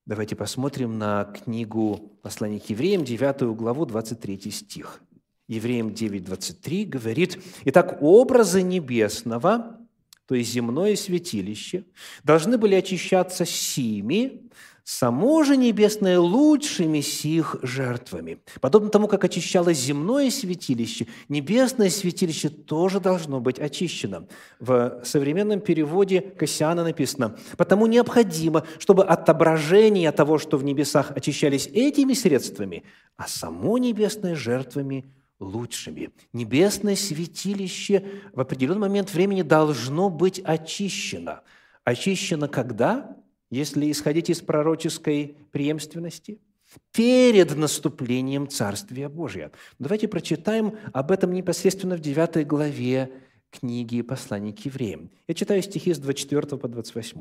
Давайте 0.06 0.36
посмотрим 0.36 0.96
на 0.96 1.24
книгу 1.24 2.16
послания 2.22 2.60
к 2.60 2.70
евреям, 2.70 3.04
9 3.04 3.56
главу, 3.56 3.84
23 3.84 4.52
стих. 4.52 5.02
Евреям 5.48 5.92
9, 5.92 6.22
23 6.22 6.84
говорит, 6.84 7.42
«Итак, 7.64 7.98
образы 8.00 8.62
небесного, 8.62 9.80
то 10.28 10.36
есть 10.36 10.52
земное 10.52 10.94
святилище, 10.94 11.84
должны 12.22 12.56
были 12.56 12.76
очищаться 12.76 13.44
сими, 13.44 14.48
само 14.84 15.42
же 15.44 15.56
небесное 15.56 16.20
лучшими 16.20 17.00
сих 17.00 17.56
жертвами. 17.62 18.38
Подобно 18.60 18.90
тому, 18.90 19.08
как 19.08 19.24
очищалось 19.24 19.78
земное 19.78 20.30
святилище, 20.30 21.06
небесное 21.28 21.88
святилище 21.88 22.50
тоже 22.50 23.00
должно 23.00 23.40
быть 23.40 23.58
очищено. 23.58 24.26
В 24.60 25.00
современном 25.02 25.60
переводе 25.60 26.20
Кассиана 26.20 26.84
написано, 26.84 27.36
«Потому 27.56 27.86
необходимо, 27.86 28.66
чтобы 28.78 29.04
отображение 29.04 30.12
того, 30.12 30.38
что 30.38 30.58
в 30.58 30.64
небесах 30.64 31.10
очищались 31.10 31.66
этими 31.66 32.12
средствами, 32.12 32.84
а 33.16 33.26
само 33.26 33.78
небесное 33.78 34.34
жертвами 34.34 35.06
лучшими. 35.40 36.10
Небесное 36.32 36.96
святилище 36.96 38.04
в 38.32 38.40
определенный 38.40 38.82
момент 38.82 39.12
времени 39.12 39.42
должно 39.42 40.10
быть 40.10 40.40
очищено. 40.40 41.40
Очищено 41.84 42.48
когда? 42.48 43.16
Если 43.54 43.90
исходить 43.90 44.30
из 44.30 44.40
пророческой 44.40 45.36
преемственности, 45.52 46.40
перед 46.92 47.56
наступлением 47.56 48.48
Царствия 48.48 49.08
Божия. 49.08 49.52
Давайте 49.78 50.08
прочитаем 50.08 50.76
об 50.92 51.12
этом 51.12 51.32
непосредственно 51.32 51.96
в 51.96 52.00
9 52.00 52.46
главе 52.46 53.12
книги 53.50 54.02
«Послание 54.02 54.52
к 54.52 54.58
евреям». 54.60 55.10
Я 55.28 55.34
читаю 55.34 55.62
стихи 55.62 55.94
с 55.94 55.98
24 55.98 56.58
по 56.58 56.66
28. 56.66 57.20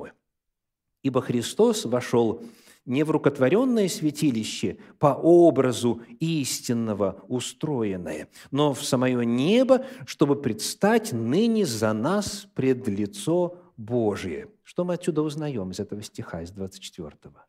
«Ибо 1.03 1.21
Христос 1.21 1.85
вошел 1.85 2.43
не 2.85 3.03
в 3.03 3.11
рукотворенное 3.11 3.87
святилище 3.87 4.77
по 4.99 5.13
образу 5.13 6.01
истинного 6.19 7.23
устроенное, 7.27 8.27
но 8.49 8.73
в 8.73 8.83
самое 8.83 9.23
небо, 9.25 9.85
чтобы 10.05 10.41
предстать 10.41 11.13
ныне 11.13 11.65
за 11.65 11.93
нас 11.93 12.47
пред 12.55 12.87
лицо 12.87 13.62
Божие. 13.85 14.49
Что 14.63 14.85
мы 14.85 14.95
отсюда 14.95 15.21
узнаем 15.21 15.71
из 15.71 15.79
этого 15.79 16.01
стиха, 16.01 16.41
из 16.41 16.51
24 16.51 17.09
-го? 17.29 17.41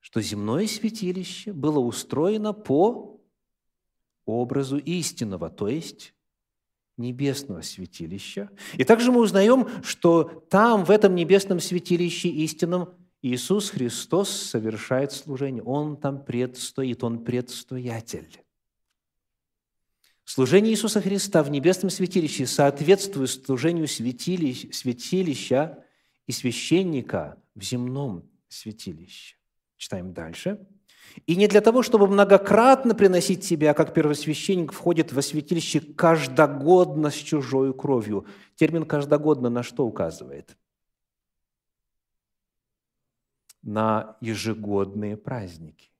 Что 0.00 0.20
земное 0.20 0.66
святилище 0.66 1.52
было 1.52 1.78
устроено 1.78 2.52
по 2.52 3.20
образу 4.24 4.78
истинного, 4.78 5.50
то 5.50 5.68
есть 5.68 6.14
небесного 6.96 7.62
святилища. 7.62 8.50
И 8.74 8.84
также 8.84 9.10
мы 9.10 9.20
узнаем, 9.20 9.68
что 9.82 10.24
там, 10.50 10.84
в 10.84 10.90
этом 10.90 11.14
небесном 11.14 11.60
святилище 11.60 12.28
истинном, 12.28 12.94
Иисус 13.22 13.70
Христос 13.70 14.30
совершает 14.30 15.12
служение. 15.12 15.62
Он 15.62 15.96
там 15.96 16.24
предстоит, 16.24 17.04
Он 17.04 17.24
предстоятель. 17.24 18.41
Служение 20.24 20.72
Иисуса 20.72 21.00
Христа 21.00 21.42
в 21.42 21.50
небесном 21.50 21.90
святилище 21.90 22.46
соответствует 22.46 23.30
служению 23.30 23.88
святилища 23.88 25.84
и 26.26 26.32
священника 26.32 27.42
в 27.54 27.62
земном 27.62 28.30
святилище. 28.48 29.36
Читаем 29.76 30.12
дальше. 30.14 30.64
И 31.26 31.36
не 31.36 31.48
для 31.48 31.60
того, 31.60 31.82
чтобы 31.82 32.06
многократно 32.06 32.94
приносить 32.94 33.44
себя, 33.44 33.74
как 33.74 33.92
первосвященник 33.92 34.72
входит 34.72 35.12
во 35.12 35.20
святилище 35.20 35.80
каждогодно 35.80 37.10
с 37.10 37.14
чужой 37.14 37.74
кровью. 37.74 38.26
Термин 38.54 38.86
«каждогодно» 38.86 39.50
на 39.50 39.62
что 39.62 39.84
указывает? 39.84 40.56
На 43.62 44.16
ежегодные 44.20 45.16
праздники. 45.16 45.91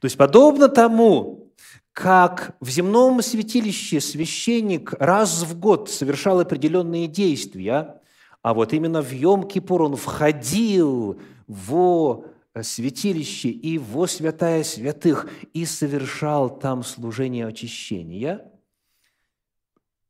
То 0.00 0.06
есть, 0.06 0.16
подобно 0.16 0.68
тому, 0.68 1.52
как 1.92 2.56
в 2.60 2.70
земном 2.70 3.22
святилище 3.22 4.00
священник 4.00 4.94
раз 4.94 5.42
в 5.42 5.58
год 5.58 5.90
совершал 5.90 6.40
определенные 6.40 7.06
действия, 7.06 8.00
а 8.42 8.54
вот 8.54 8.72
именно 8.72 9.02
в 9.02 9.12
Йом-Кипур 9.12 9.82
он 9.82 9.96
входил 9.96 11.20
в 11.46 12.24
святилище 12.60 13.48
и 13.48 13.78
во 13.78 14.06
святая 14.06 14.64
святых 14.64 15.28
и 15.52 15.64
совершал 15.64 16.58
там 16.58 16.82
служение 16.82 17.46
очищения. 17.46 18.50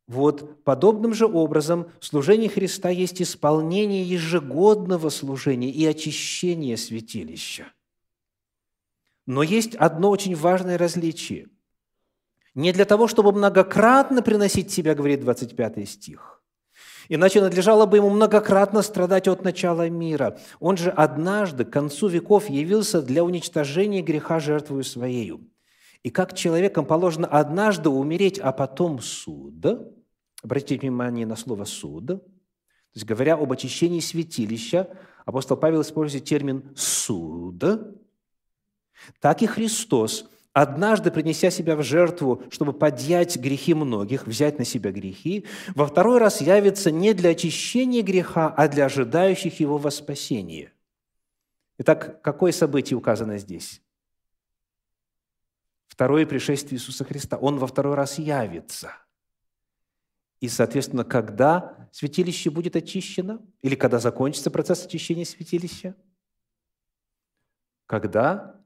Вот 0.09 0.65
подобным 0.65 1.15
же 1.15 1.27
образом 1.27 1.87
служение 2.01 2.49
Христа 2.49 2.91
есть 2.91 3.23
исполнение 3.23 4.03
ежегодного 4.03 5.09
служения 5.09 5.71
и 5.71 5.87
очищения 5.87 6.77
святилища. 6.77 7.73
Но 9.27 9.43
есть 9.43 9.75
одно 9.77 10.11
очень 10.11 10.35
важное 10.35 10.79
различие. 10.79 11.49
Не 12.55 12.73
для 12.73 12.85
того, 12.85 13.09
чтобы 13.09 13.33
многократно 13.33 14.23
приносить 14.23 14.71
себя, 14.71 14.95
говорит 14.95 15.21
25 15.21 15.89
стих, 15.89 16.43
Иначе 17.09 17.41
надлежало 17.41 17.87
бы 17.87 17.97
ему 17.99 18.11
многократно 18.11 18.83
страдать 18.83 19.29
от 19.29 19.45
начала 19.45 19.89
мира. 19.89 20.39
Он 20.61 20.77
же 20.77 20.91
однажды, 20.91 21.65
к 21.65 21.71
концу 21.71 22.09
веков, 22.09 22.49
явился 22.49 23.03
для 23.03 23.25
уничтожения 23.25 24.03
греха 24.03 24.41
жертвою 24.41 24.85
своею. 24.85 25.49
И 26.03 26.11
как 26.11 26.35
человеком 26.35 26.85
положено 26.85 27.27
однажды 27.27 27.89
умереть, 27.89 28.39
а 28.39 28.53
потом 28.53 29.01
суд, 29.01 29.65
обратите 30.43 30.81
внимание 30.81 31.27
на 31.27 31.37
слово 31.37 31.65
«суд», 31.65 32.07
то 32.07 32.23
есть 32.95 33.07
говоря 33.07 33.35
об 33.35 33.51
очищении 33.51 34.01
святилища, 34.01 34.89
апостол 35.25 35.57
Павел 35.57 35.83
использует 35.83 36.25
термин 36.25 36.73
«суд», 36.77 37.63
так 39.21 39.43
и 39.43 39.47
Христос– 39.47 40.27
однажды 40.53 41.11
принеся 41.11 41.51
себя 41.51 41.77
в 41.77 41.83
жертву, 41.83 42.43
чтобы 42.51 42.73
подъять 42.73 43.37
грехи 43.37 43.75
многих, 43.75 44.27
взять 44.27 44.59
на 44.59 44.65
себя 44.65 44.93
грехи, 44.93 45.47
во 45.75 45.87
второй 45.87 46.19
раз 46.19 46.41
явится 46.41 46.91
не 46.91 47.15
для 47.15 47.31
очищения 47.31 48.03
греха, 48.03 48.49
а 48.49 48.69
для 48.69 48.87
ожидающих 48.87 49.61
его 49.61 49.79
во 49.79 49.91
спасение. 49.91 50.73
Итак, 51.79 52.23
какое 52.23 52.53
событие 52.53 52.97
указано 52.97 53.39
здесь? 53.39 53.83
Второе 55.87 56.27
пришествие 56.27 56.79
Иисуса 56.79 57.05
Христа. 57.05 57.37
Он 57.37 57.59
во 57.59 57.67
второй 57.67 57.95
раз 57.95 58.19
явится. 58.19 58.93
И, 60.41 60.49
соответственно, 60.49 61.05
когда 61.05 61.89
святилище 61.93 62.51
будет 62.51 62.77
очищено? 62.77 63.41
Или 63.63 63.75
когда 63.75 63.99
закончится 63.99 64.51
процесс 64.51 64.87
очищения 64.87 65.25
святилища? 65.25 65.95
Когда 67.87 68.62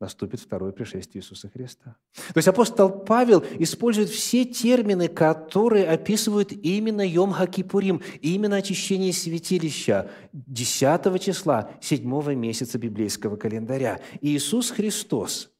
наступит 0.00 0.40
второе 0.40 0.72
пришествие 0.72 1.22
Иисуса 1.22 1.48
Христа. 1.48 1.96
То 2.14 2.36
есть 2.38 2.48
апостол 2.48 2.90
Павел 2.90 3.44
использует 3.58 4.08
все 4.08 4.44
термины, 4.44 5.08
которые 5.08 5.88
описывают 5.88 6.52
именно 6.52 7.06
Йом 7.06 7.32
Хакипурим, 7.32 8.00
именно 8.20 8.56
очищение 8.56 9.12
святилища 9.12 10.10
10 10.32 11.22
числа 11.22 11.70
7 11.80 12.34
месяца 12.34 12.78
библейского 12.78 13.36
календаря. 13.36 14.00
И 14.20 14.36
Иисус 14.36 14.70
Христос 14.70 15.50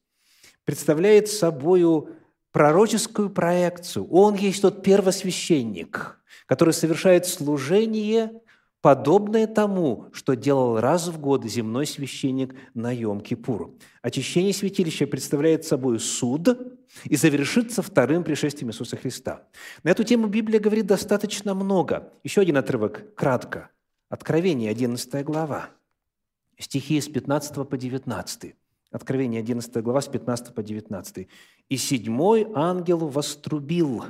представляет 0.63 1.27
собою 1.27 2.09
пророческую 2.51 3.29
проекцию. 3.29 4.07
Он 4.09 4.35
есть 4.35 4.61
тот 4.61 4.83
первосвященник, 4.83 6.19
который 6.45 6.73
совершает 6.73 7.25
служение 7.25 8.31
подобное 8.81 9.47
тому, 9.47 10.07
что 10.13 10.35
делал 10.35 10.79
раз 10.79 11.07
в 11.07 11.19
год 11.19 11.45
земной 11.45 11.85
священник 11.85 12.55
на 12.73 12.95
Йом-Кипур. 12.95 13.77
Очищение 14.01 14.53
святилища 14.53 15.05
представляет 15.05 15.65
собой 15.65 15.99
суд 15.99 16.49
и 17.03 17.15
завершится 17.15 17.81
вторым 17.81 18.23
пришествием 18.23 18.71
Иисуса 18.71 18.95
Христа. 18.95 19.47
На 19.83 19.89
эту 19.89 20.03
тему 20.03 20.27
Библия 20.27 20.59
говорит 20.59 20.85
достаточно 20.85 21.53
много. 21.53 22.13
Еще 22.23 22.41
один 22.41 22.57
отрывок, 22.57 23.13
кратко. 23.15 23.69
Откровение, 24.07 24.71
11 24.71 25.23
глава, 25.23 25.69
стихи 26.57 26.99
с 26.99 27.07
15 27.07 27.67
по 27.67 27.77
19. 27.77 28.55
Откровение, 28.91 29.39
11 29.39 29.83
глава, 29.83 30.01
с 30.01 30.07
15 30.07 30.55
по 30.55 30.63
19. 30.63 31.27
«И 31.67 31.77
седьмой 31.77 32.47
ангел 32.55 33.07
вострубил, 33.07 34.05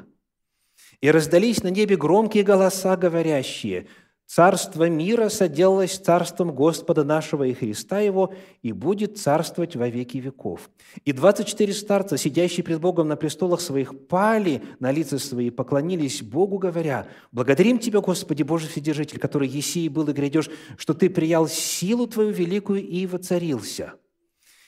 и 1.01 1.12
раздались 1.12 1.63
на 1.63 1.67
небе 1.67 1.97
громкие 1.97 2.43
голоса, 2.43 2.95
говорящие– 2.95 3.88
Царство 4.29 4.87
мира 4.87 5.29
соделалось 5.29 5.97
царством 5.97 6.53
Господа 6.53 7.03
нашего 7.03 7.45
и 7.45 7.53
Христа 7.55 7.99
Его, 7.99 8.31
и 8.61 8.71
будет 8.73 9.17
царствовать 9.17 9.75
во 9.75 9.89
веки 9.89 10.17
веков. 10.17 10.69
И 11.03 11.13
двадцать 11.13 11.47
четыре 11.47 11.73
старца, 11.73 12.15
сидящие 12.15 12.63
пред 12.63 12.79
Богом 12.79 13.07
на 13.07 13.15
престолах 13.15 13.59
своих, 13.59 14.07
пали 14.07 14.61
на 14.79 14.91
лица 14.91 15.17
свои, 15.17 15.49
поклонились 15.49 16.21
Богу, 16.21 16.59
говоря, 16.59 17.07
«Благодарим 17.31 17.79
Тебя, 17.79 18.01
Господи, 18.01 18.43
Божий 18.43 18.69
Вседержитель, 18.69 19.17
который 19.17 19.47
еси 19.47 19.85
и 19.85 19.89
был 19.89 20.07
и 20.07 20.13
грядешь, 20.13 20.51
что 20.77 20.93
Ты 20.93 21.09
приял 21.09 21.47
силу 21.47 22.05
Твою 22.05 22.29
великую 22.29 22.87
и 22.87 23.07
воцарился. 23.07 23.93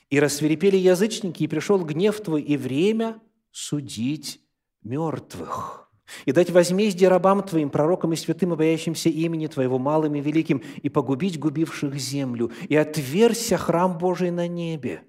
И 0.10 0.20
рассверепели 0.20 0.78
язычники, 0.78 1.44
и 1.44 1.48
пришел 1.48 1.86
гнев 1.86 2.20
Твой, 2.20 2.42
и 2.42 2.58
время 2.58 3.22
судить 3.52 4.42
мертвых» 4.82 5.91
и 6.26 6.32
дать 6.32 6.50
возмездие 6.50 7.10
рабам 7.10 7.44
Твоим, 7.44 7.70
пророкам 7.70 8.14
и 8.14 8.16
святым, 8.16 8.54
обоящимся 8.54 9.10
имени 9.10 9.48
Твоего, 9.48 9.80
малым 9.80 10.16
и 10.16 10.22
великим, 10.22 10.62
и 10.82 10.90
погубить 10.90 11.40
губивших 11.40 11.96
землю, 11.96 12.52
и 12.70 12.76
отверся 12.76 13.58
храм 13.58 13.98
Божий 13.98 14.32
на 14.32 14.48
небе. 14.48 15.04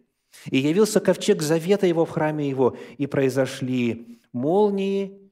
И 0.46 0.58
явился 0.58 1.00
ковчег 1.00 1.42
завета 1.42 1.86
его 1.86 2.04
в 2.04 2.10
храме 2.10 2.48
его, 2.48 2.76
и 2.98 3.06
произошли 3.06 4.20
молнии, 4.32 5.30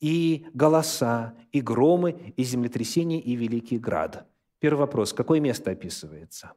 и 0.00 0.46
голоса, 0.52 1.34
и 1.52 1.60
громы, 1.60 2.34
и 2.36 2.42
землетрясения, 2.42 3.20
и 3.20 3.36
великий 3.36 3.78
град. 3.78 4.26
Первый 4.58 4.80
вопрос. 4.80 5.12
Какое 5.12 5.40
место 5.40 5.70
описывается? 5.70 6.52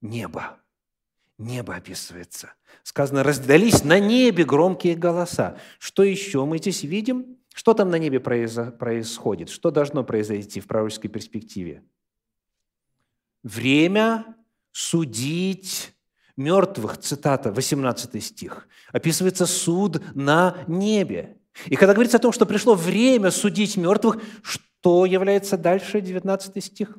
Небо 0.00 0.60
небо 1.40 1.74
описывается. 1.74 2.52
Сказано, 2.82 3.22
раздались 3.22 3.82
на 3.84 3.98
небе 3.98 4.44
громкие 4.44 4.94
голоса. 4.94 5.58
Что 5.78 6.02
еще 6.02 6.44
мы 6.44 6.58
здесь 6.58 6.82
видим? 6.82 7.38
Что 7.54 7.74
там 7.74 7.90
на 7.90 7.98
небе 7.98 8.20
происходит? 8.20 9.48
Что 9.48 9.70
должно 9.70 10.04
произойти 10.04 10.60
в 10.60 10.66
пророческой 10.66 11.10
перспективе? 11.10 11.82
Время 13.42 14.36
судить 14.70 15.94
мертвых, 16.36 16.98
цитата, 16.98 17.50
18 17.52 18.22
стих. 18.22 18.68
Описывается 18.92 19.46
суд 19.46 20.00
на 20.14 20.56
небе. 20.68 21.36
И 21.66 21.76
когда 21.76 21.92
говорится 21.92 22.18
о 22.18 22.20
том, 22.20 22.32
что 22.32 22.46
пришло 22.46 22.74
время 22.74 23.30
судить 23.30 23.76
мертвых, 23.76 24.22
что 24.42 25.04
является 25.04 25.58
дальше, 25.58 26.00
19 26.00 26.64
стих? 26.64 26.96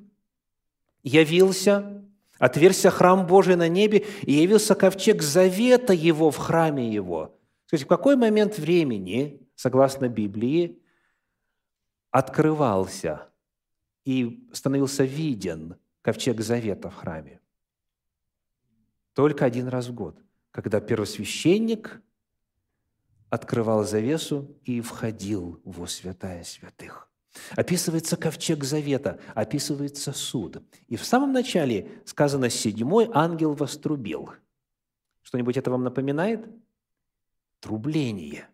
«Явился 1.03 2.03
Отверся 2.41 2.89
храм 2.89 3.27
Божий 3.27 3.55
на 3.55 3.69
небе, 3.69 4.03
и 4.23 4.31
явился 4.31 4.73
ковчег 4.73 5.21
завета 5.21 5.93
его 5.93 6.31
в 6.31 6.37
храме 6.37 6.91
его. 6.91 7.39
Скажите, 7.67 7.85
в 7.85 7.87
какой 7.87 8.15
момент 8.15 8.57
времени, 8.57 9.47
согласно 9.53 10.09
Библии, 10.09 10.81
открывался 12.09 13.29
и 14.05 14.49
становился 14.53 15.03
виден 15.03 15.75
ковчег 16.01 16.41
завета 16.41 16.89
в 16.89 16.95
храме? 16.95 17.41
Только 19.13 19.45
один 19.45 19.67
раз 19.67 19.89
в 19.89 19.93
год, 19.93 20.19
когда 20.49 20.81
первосвященник 20.81 22.01
открывал 23.29 23.83
завесу 23.83 24.57
и 24.63 24.81
входил 24.81 25.61
во 25.63 25.85
святая 25.85 26.43
святых. 26.43 27.10
Описывается 27.55 28.17
ковчег 28.17 28.63
завета, 28.63 29.19
описывается 29.35 30.11
суд. 30.13 30.61
И 30.87 30.95
в 30.95 31.05
самом 31.05 31.31
начале 31.31 31.89
сказано 32.05 32.49
«седьмой 32.49 33.09
ангел 33.13 33.53
вострубил». 33.53 34.31
Что-нибудь 35.21 35.57
это 35.57 35.71
вам 35.71 35.83
напоминает? 35.83 36.45
Трубление. 37.59 38.47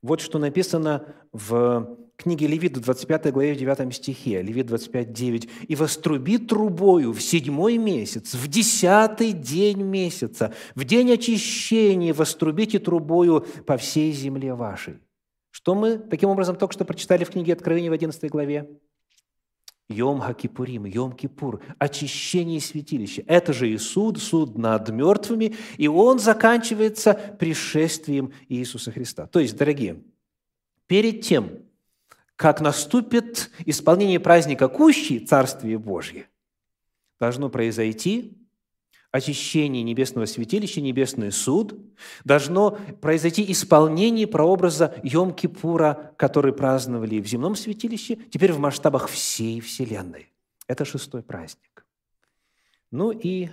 Вот 0.00 0.20
что 0.20 0.38
написано 0.38 1.14
в 1.32 1.98
книге 2.16 2.46
Левит, 2.46 2.76
в 2.76 2.80
25 2.80 3.32
главе, 3.32 3.54
в 3.54 3.56
9 3.56 3.94
стихе, 3.94 4.42
Левит 4.42 4.66
25, 4.66 5.12
9. 5.12 5.48
«И 5.68 5.74
воструби 5.74 6.38
трубою 6.38 7.12
в 7.12 7.20
седьмой 7.20 7.78
месяц, 7.78 8.34
в 8.34 8.46
десятый 8.48 9.32
день 9.32 9.82
месяца, 9.82 10.54
в 10.74 10.84
день 10.84 11.12
очищения 11.12 12.14
вострубите 12.14 12.78
трубою 12.78 13.46
по 13.66 13.76
всей 13.76 14.12
земле 14.12 14.54
вашей». 14.54 14.98
Что 15.64 15.74
мы 15.74 15.96
таким 15.96 16.28
образом 16.28 16.56
только 16.56 16.74
что 16.74 16.84
прочитали 16.84 17.24
в 17.24 17.30
книге 17.30 17.54
Откровения 17.54 17.88
в 17.88 17.94
11 17.94 18.30
главе? 18.30 18.68
Йом 19.88 20.20
Хакипурим, 20.20 20.84
Йом 20.84 21.12
Кипур, 21.12 21.62
очищение 21.78 22.60
святилища. 22.60 23.22
Это 23.26 23.54
же 23.54 23.70
и 23.70 23.78
суд, 23.78 24.18
суд 24.18 24.58
над 24.58 24.90
мертвыми, 24.90 25.56
и 25.78 25.88
он 25.88 26.18
заканчивается 26.18 27.14
пришествием 27.14 28.34
Иисуса 28.50 28.92
Христа. 28.92 29.26
То 29.26 29.40
есть, 29.40 29.56
дорогие, 29.56 30.02
перед 30.86 31.22
тем, 31.22 31.62
как 32.36 32.60
наступит 32.60 33.50
исполнение 33.64 34.20
праздника 34.20 34.68
Кущи, 34.68 35.18
Царствие 35.18 35.78
Божье, 35.78 36.28
должно 37.18 37.48
произойти 37.48 38.43
очищение 39.14 39.84
небесного 39.84 40.26
святилища, 40.26 40.80
небесный 40.80 41.30
суд, 41.30 41.78
должно 42.24 42.76
произойти 43.00 43.48
исполнение 43.52 44.26
прообраза 44.26 44.92
Йом-Кипура, 45.04 46.16
который 46.16 46.52
праздновали 46.52 47.20
в 47.20 47.26
земном 47.28 47.54
святилище, 47.54 48.16
теперь 48.16 48.52
в 48.52 48.58
масштабах 48.58 49.08
всей 49.08 49.60
Вселенной. 49.60 50.32
Это 50.66 50.84
шестой 50.84 51.22
праздник. 51.22 51.86
Ну 52.90 53.12
и 53.12 53.50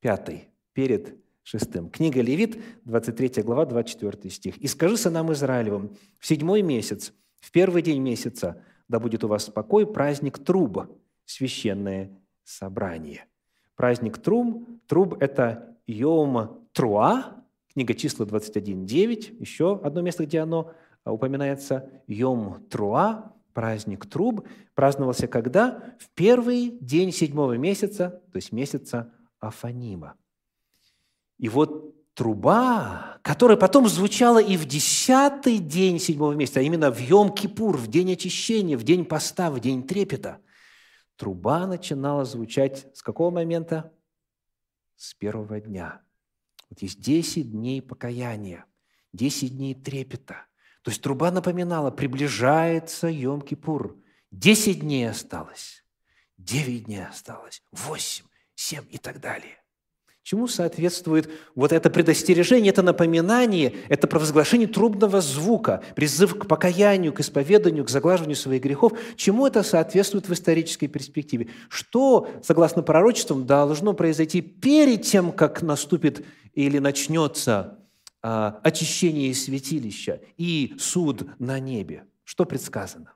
пятый, 0.00 0.50
перед 0.74 1.16
шестым. 1.44 1.88
Книга 1.88 2.20
Левит, 2.20 2.62
23 2.84 3.42
глава, 3.42 3.64
24 3.64 4.30
стих. 4.30 4.58
«И 4.58 4.66
скажи 4.66 4.98
сынам 4.98 5.32
Израилевым, 5.32 5.96
в 6.20 6.26
седьмой 6.26 6.60
месяц, 6.60 7.14
в 7.40 7.50
первый 7.52 7.80
день 7.80 8.02
месяца, 8.02 8.62
да 8.88 9.00
будет 9.00 9.24
у 9.24 9.28
вас 9.28 9.46
спокой, 9.46 9.86
праздник 9.86 10.38
труба, 10.38 10.90
священное 11.24 12.10
собрание». 12.42 13.24
Праздник 13.76 14.18
Трум. 14.18 14.80
Труб– 14.86 15.16
это 15.20 15.76
Йома 15.86 16.58
Труа, 16.72 17.42
книга 17.72 17.94
числа 17.94 18.24
21.9, 18.24 19.40
еще 19.40 19.80
одно 19.82 20.00
место, 20.00 20.24
где 20.26 20.40
оно 20.40 20.72
а, 21.02 21.12
упоминается. 21.12 21.90
Йом 22.06 22.64
Труа, 22.70 23.32
праздник 23.52 24.06
Труб, 24.06 24.46
праздновался 24.74 25.26
когда? 25.26 25.82
В 25.98 26.08
первый 26.14 26.78
день 26.80 27.12
седьмого 27.12 27.56
месяца, 27.56 28.22
то 28.32 28.36
есть 28.36 28.52
месяца 28.52 29.12
Афанима. 29.40 30.14
И 31.38 31.48
вот 31.48 32.14
труба, 32.14 33.18
которая 33.22 33.56
потом 33.56 33.88
звучала 33.88 34.40
и 34.40 34.56
в 34.56 34.66
десятый 34.66 35.58
день 35.58 35.98
седьмого 35.98 36.32
месяца, 36.32 36.60
а 36.60 36.62
именно 36.62 36.92
в 36.92 37.00
Йом-Кипур, 37.00 37.76
в 37.76 37.88
день 37.88 38.12
очищения, 38.12 38.78
в 38.78 38.84
день 38.84 39.04
поста, 39.04 39.50
в 39.50 39.58
день 39.58 39.82
трепета– 39.82 40.38
Труба 41.16 41.66
начинала 41.66 42.24
звучать 42.24 42.86
с 42.94 43.02
какого 43.02 43.30
момента? 43.30 43.92
С 44.96 45.14
первого 45.14 45.60
дня. 45.60 46.02
Вот 46.70 46.82
есть 46.82 47.00
10 47.00 47.50
дней 47.50 47.80
покаяния, 47.80 48.66
10 49.12 49.56
дней 49.56 49.74
трепета. 49.74 50.46
То 50.82 50.90
есть 50.90 51.02
труба 51.02 51.30
напоминала, 51.30 51.90
приближается 51.90 53.08
Йом-Кипур. 53.08 54.00
10 54.32 54.80
дней 54.80 55.08
осталось, 55.08 55.84
9 56.38 56.84
дней 56.84 57.06
осталось, 57.06 57.62
8, 57.70 58.26
7 58.56 58.84
и 58.90 58.98
так 58.98 59.20
далее. 59.20 59.63
Чему 60.24 60.48
соответствует 60.48 61.30
вот 61.54 61.70
это 61.70 61.90
предостережение, 61.90 62.70
это 62.70 62.80
напоминание, 62.80 63.74
это 63.90 64.06
провозглашение 64.06 64.66
трубного 64.66 65.20
звука, 65.20 65.84
призыв 65.94 66.38
к 66.38 66.46
покаянию, 66.46 67.12
к 67.12 67.20
исповеданию, 67.20 67.84
к 67.84 67.90
заглаживанию 67.90 68.34
своих 68.34 68.62
грехов? 68.62 68.94
Чему 69.16 69.46
это 69.46 69.62
соответствует 69.62 70.26
в 70.26 70.32
исторической 70.32 70.86
перспективе? 70.86 71.50
Что, 71.68 72.26
согласно 72.42 72.82
пророчествам, 72.82 73.44
должно 73.44 73.92
произойти 73.92 74.40
перед 74.40 75.02
тем, 75.02 75.30
как 75.30 75.60
наступит 75.60 76.24
или 76.54 76.78
начнется 76.78 77.78
а, 78.22 78.60
очищение 78.62 79.34
святилища 79.34 80.22
и 80.38 80.74
суд 80.78 81.38
на 81.38 81.58
небе? 81.60 82.06
Что 82.24 82.46
предсказано? 82.46 83.12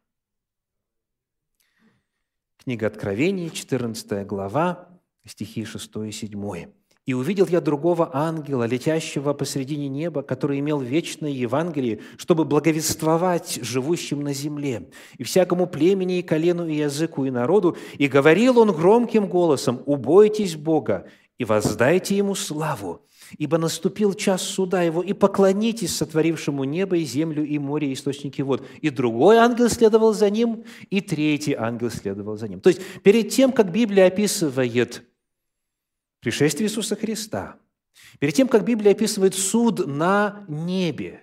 Книга 2.59 2.87
Откровений, 2.87 3.49
14 3.49 4.27
глава, 4.27 4.91
стихи 5.25 5.65
6 5.65 5.91
и 6.07 6.13
7. 6.13 6.69
И 7.09 7.15
увидел 7.15 7.47
я 7.47 7.63
другого 7.63 8.11
ангела, 8.13 8.65
летящего 8.65 9.33
посредине 9.33 9.89
неба, 9.89 10.21
который 10.21 10.59
имел 10.59 10.79
вечное 10.79 11.31
Евангелие, 11.31 12.01
чтобы 12.19 12.45
благовествовать 12.45 13.61
живущим 13.63 14.21
на 14.21 14.35
земле, 14.35 14.91
и 15.17 15.25
всякому 15.25 15.67
племени, 15.67 16.19
и 16.19 16.23
колену, 16.23 16.69
и 16.69 16.75
языку, 16.75 17.25
и 17.25 17.31
народу. 17.31 17.79
И 17.97 18.09
говорил 18.09 18.59
он 18.59 18.73
громким 18.73 19.27
голосом, 19.27 19.81
«Убойтесь 19.87 20.55
Бога 20.55 21.07
и 21.39 21.47
воздайте 21.47 22.15
Ему 22.15 22.35
славу, 22.35 23.01
ибо 23.39 23.57
наступил 23.57 24.13
час 24.13 24.43
суда 24.43 24.83
Его, 24.83 25.01
и 25.01 25.15
поклонитесь 25.15 25.97
сотворившему 25.97 26.65
небо 26.65 26.99
и 26.99 27.05
землю, 27.05 27.43
и 27.43 27.59
море, 27.59 27.89
и 27.89 27.95
источники 27.95 28.43
вод». 28.43 28.67
И 28.83 28.91
другой 28.91 29.39
ангел 29.39 29.71
следовал 29.71 30.13
за 30.13 30.29
ним, 30.29 30.65
и 30.91 31.01
третий 31.01 31.55
ангел 31.55 31.91
следовал 31.91 32.37
за 32.37 32.49
ним. 32.49 32.61
То 32.61 32.69
есть 32.69 32.83
перед 33.03 33.31
тем, 33.31 33.53
как 33.53 33.73
Библия 33.73 34.09
описывает 34.09 35.08
пришествие 36.21 36.69
Иисуса 36.69 36.97
Христа, 36.97 37.57
перед 38.19 38.35
тем, 38.35 38.49
как 38.49 38.65
Библия 38.65 38.93
описывает 38.93 39.35
суд 39.35 39.87
на 39.87 40.45
небе, 40.49 41.23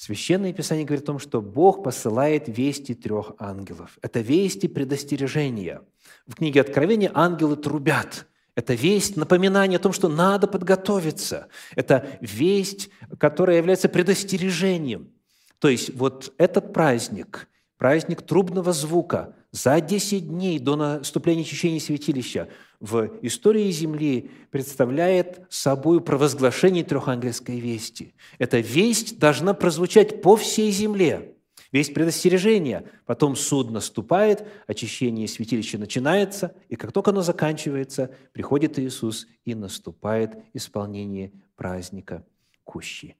Священное 0.00 0.54
Писание 0.54 0.86
говорит 0.86 1.02
о 1.02 1.08
том, 1.08 1.18
что 1.18 1.42
Бог 1.42 1.84
посылает 1.84 2.44
вести 2.48 2.94
трех 2.94 3.32
ангелов. 3.38 3.98
Это 4.00 4.20
вести 4.20 4.66
предостережения. 4.66 5.82
В 6.26 6.36
книге 6.36 6.62
Откровения 6.62 7.10
ангелы 7.12 7.56
трубят. 7.56 8.26
Это 8.54 8.72
весть, 8.72 9.18
напоминание 9.18 9.76
о 9.76 9.82
том, 9.82 9.92
что 9.92 10.08
надо 10.08 10.46
подготовиться. 10.46 11.48
Это 11.76 12.18
весть, 12.22 12.88
которая 13.18 13.58
является 13.58 13.90
предостережением. 13.90 15.12
То 15.58 15.68
есть 15.68 15.94
вот 15.94 16.32
этот 16.38 16.72
праздник, 16.72 17.46
праздник 17.76 18.22
трубного 18.22 18.72
звука, 18.72 19.36
за 19.50 19.82
10 19.82 20.28
дней 20.28 20.58
до 20.58 20.76
наступления 20.76 21.42
очищения 21.42 21.78
святилища– 21.78 22.48
в 22.80 23.18
истории 23.20 23.70
Земли 23.70 24.30
представляет 24.50 25.42
собой 25.50 26.00
провозглашение 26.00 26.82
трехангельской 26.82 27.60
вести. 27.60 28.14
Эта 28.38 28.58
весть 28.58 29.18
должна 29.18 29.52
прозвучать 29.52 30.22
по 30.22 30.36
всей 30.36 30.70
земле. 30.70 31.36
Весть 31.72 31.94
предостережения. 31.94 32.90
Потом 33.06 33.36
суд 33.36 33.70
наступает, 33.70 34.48
очищение 34.66 35.28
святилища 35.28 35.78
начинается, 35.78 36.56
и 36.68 36.74
как 36.74 36.90
только 36.90 37.10
оно 37.10 37.22
заканчивается, 37.22 38.12
приходит 38.32 38.78
Иисус, 38.78 39.28
и 39.44 39.54
наступает 39.54 40.32
исполнение 40.52 41.32
праздника 41.54 42.24
Кущи. 42.64 43.16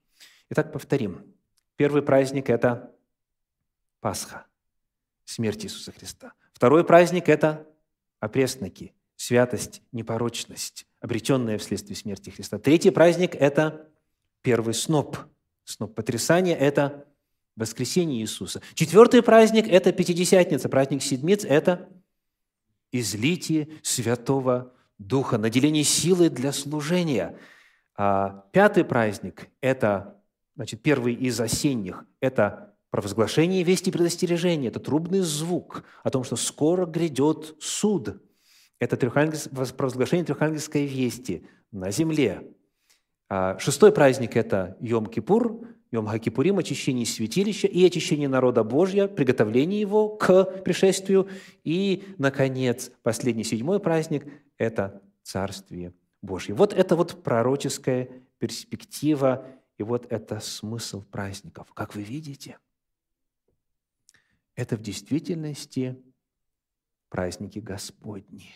Итак, 0.49 0.73
повторим. 0.73 1.23
Первый 1.77 2.01
праздник– 2.01 2.49
это 2.49 2.91
Пасха, 4.01 4.45
смерть 5.23 5.65
Иисуса 5.65 5.91
Христа. 5.91 6.33
Второй 6.51 6.83
праздник– 6.83 7.23
это 7.29 7.65
опресноки– 8.19 8.93
святость, 9.21 9.83
непорочность, 9.91 10.87
обретенная 10.99 11.59
вследствие 11.59 11.95
смерти 11.95 12.31
Христа. 12.31 12.57
Третий 12.57 12.89
праздник– 12.89 13.35
это 13.39 13.87
первый 14.41 14.73
сноп. 14.73 15.15
Сноп 15.63 15.93
потрясания– 15.93 16.55
это 16.57 17.05
воскресение 17.55 18.21
Иисуса. 18.21 18.63
Четвертый 18.73 19.21
праздник– 19.21 19.67
это 19.69 19.91
Пятидесятница, 19.91 20.69
праздник 20.69 21.03
Седмиц– 21.03 21.45
это 21.47 21.87
излитие 22.91 23.69
Святого 23.83 24.73
Духа, 24.97 25.37
наделение 25.37 25.83
силы 25.83 26.31
для 26.31 26.51
служения. 26.51 27.37
А 27.95 28.47
пятый 28.51 28.83
праздник– 28.83 29.49
это, 29.61 30.19
значит, 30.55 30.81
первый 30.81 31.13
из 31.13 31.39
осенних– 31.39 32.05
это 32.21 32.73
провозглашение 32.89 33.61
вести 33.61 33.91
предостережения, 33.91 34.69
это 34.69 34.79
трубный 34.79 35.19
звук 35.19 35.83
о 36.01 36.09
том, 36.09 36.23
что 36.23 36.37
скоро 36.37 36.87
грядет 36.87 37.55
суд– 37.59 38.19
это 38.81 38.97
провозглашение 38.97 40.25
трехангельской 40.25 40.87
вести 40.87 41.45
на 41.71 41.91
земле. 41.91 42.43
А 43.29 43.59
шестой 43.59 43.91
праздник– 43.91 44.35
это 44.35 44.75
Йом-Кипур, 44.81 45.67
Йом 45.91 46.07
Хакипурим– 46.07 46.57
очищение 46.59 47.05
святилища 47.05 47.67
и 47.67 47.85
очищение 47.85 48.27
народа 48.27 48.63
Божьего, 48.63 49.07
приготовление 49.07 49.79
его 49.79 50.09
к 50.09 50.63
пришествию. 50.63 51.29
И, 51.63 52.03
наконец, 52.17 52.91
последний 53.03 53.43
седьмой 53.43 53.79
праздник– 53.79 54.25
это 54.57 54.99
Царствие 55.21 55.93
Божье. 56.23 56.55
Вот 56.55 56.73
это 56.73 56.95
вот 56.95 57.21
пророческая 57.23 58.09
перспектива, 58.39 59.45
и 59.77 59.83
вот 59.83 60.11
это 60.11 60.39
смысл 60.39 61.03
праздников. 61.03 61.71
Как 61.75 61.93
вы 61.93 62.01
видите, 62.01 62.57
это 64.55 64.75
в 64.75 64.81
действительности 64.81 66.01
праздники 67.09 67.59
Господни. 67.59 68.49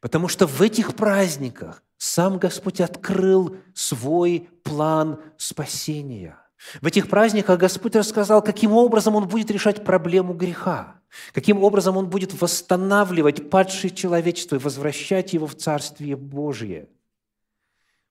Потому 0.00 0.28
что 0.28 0.46
в 0.46 0.62
этих 0.62 0.94
праздниках 0.94 1.82
сам 1.98 2.38
Господь 2.38 2.80
открыл 2.80 3.56
свой 3.74 4.48
план 4.62 5.20
спасения– 5.36 6.38
в 6.80 6.86
этих 6.86 7.08
праздниках 7.08 7.58
Господь 7.58 7.96
рассказал, 7.96 8.42
каким 8.42 8.72
образом 8.72 9.14
Он 9.14 9.28
будет 9.28 9.50
решать 9.50 9.84
проблему 9.84 10.34
греха, 10.34 11.00
каким 11.32 11.62
образом 11.62 11.96
Он 11.96 12.08
будет 12.08 12.40
восстанавливать 12.40 13.50
падшее 13.50 13.90
человечество 13.90 14.56
и 14.56 14.60
возвращать 14.60 15.32
его 15.32 15.46
в 15.46 15.54
Царствие 15.54 16.16
Божье. 16.16 16.88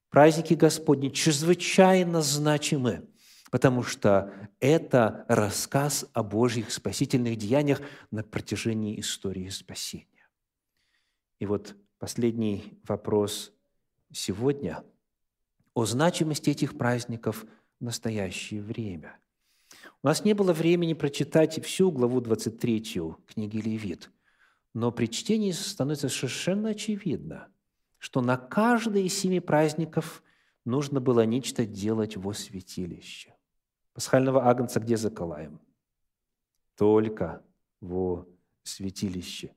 Праздники 0.10 0.54
Господни 0.54 1.10
чрезвычайно 1.10 2.22
значимы, 2.22 3.06
потому 3.52 3.84
что 3.84 4.32
это 4.60 5.26
рассказ 5.28 6.06
о 6.14 6.24
Божьих 6.24 6.72
спасительных 6.72 7.38
деяниях 7.38 7.82
на 8.12 8.24
протяжении 8.24 9.00
истории 9.00 9.50
спасения. 9.50 10.15
И 11.40 11.46
вот 11.46 11.76
последний 12.00 12.80
вопрос 12.88 13.54
сегодня 14.12 14.84
о 15.74 15.86
значимости 15.86 16.50
этих 16.50 16.78
праздников– 16.78 17.46
настоящее 17.80 18.62
время. 18.62 19.18
У 20.04 20.08
нас 20.08 20.24
не 20.24 20.34
было 20.34 20.54
времени 20.54 20.94
прочитать 20.94 21.64
всю 21.64 21.92
главу 21.92 22.22
23 22.22 23.02
книги 23.28 23.58
Левит, 23.58 24.12
но 24.74 24.92
при 24.92 25.08
чтении 25.08 25.52
становится 25.52 26.10
совершенно 26.10 26.70
очевидно, 26.70 27.48
что 27.98 28.22
на 28.22 28.38
каждый 28.38 29.06
из 29.06 29.18
семи 29.18 29.40
праздников 29.40 30.24
нужно 30.64 31.00
было 31.00 31.26
нечто 31.26 31.66
делать 31.66 32.18
во 32.18 32.34
святилище. 32.34 33.36
Пасхального 33.94 34.48
агнца 34.48 34.80
где 34.80 34.98
заколаем? 34.98 35.60
Только 36.76 37.42
во 37.80 38.28
святилище. 38.64 39.55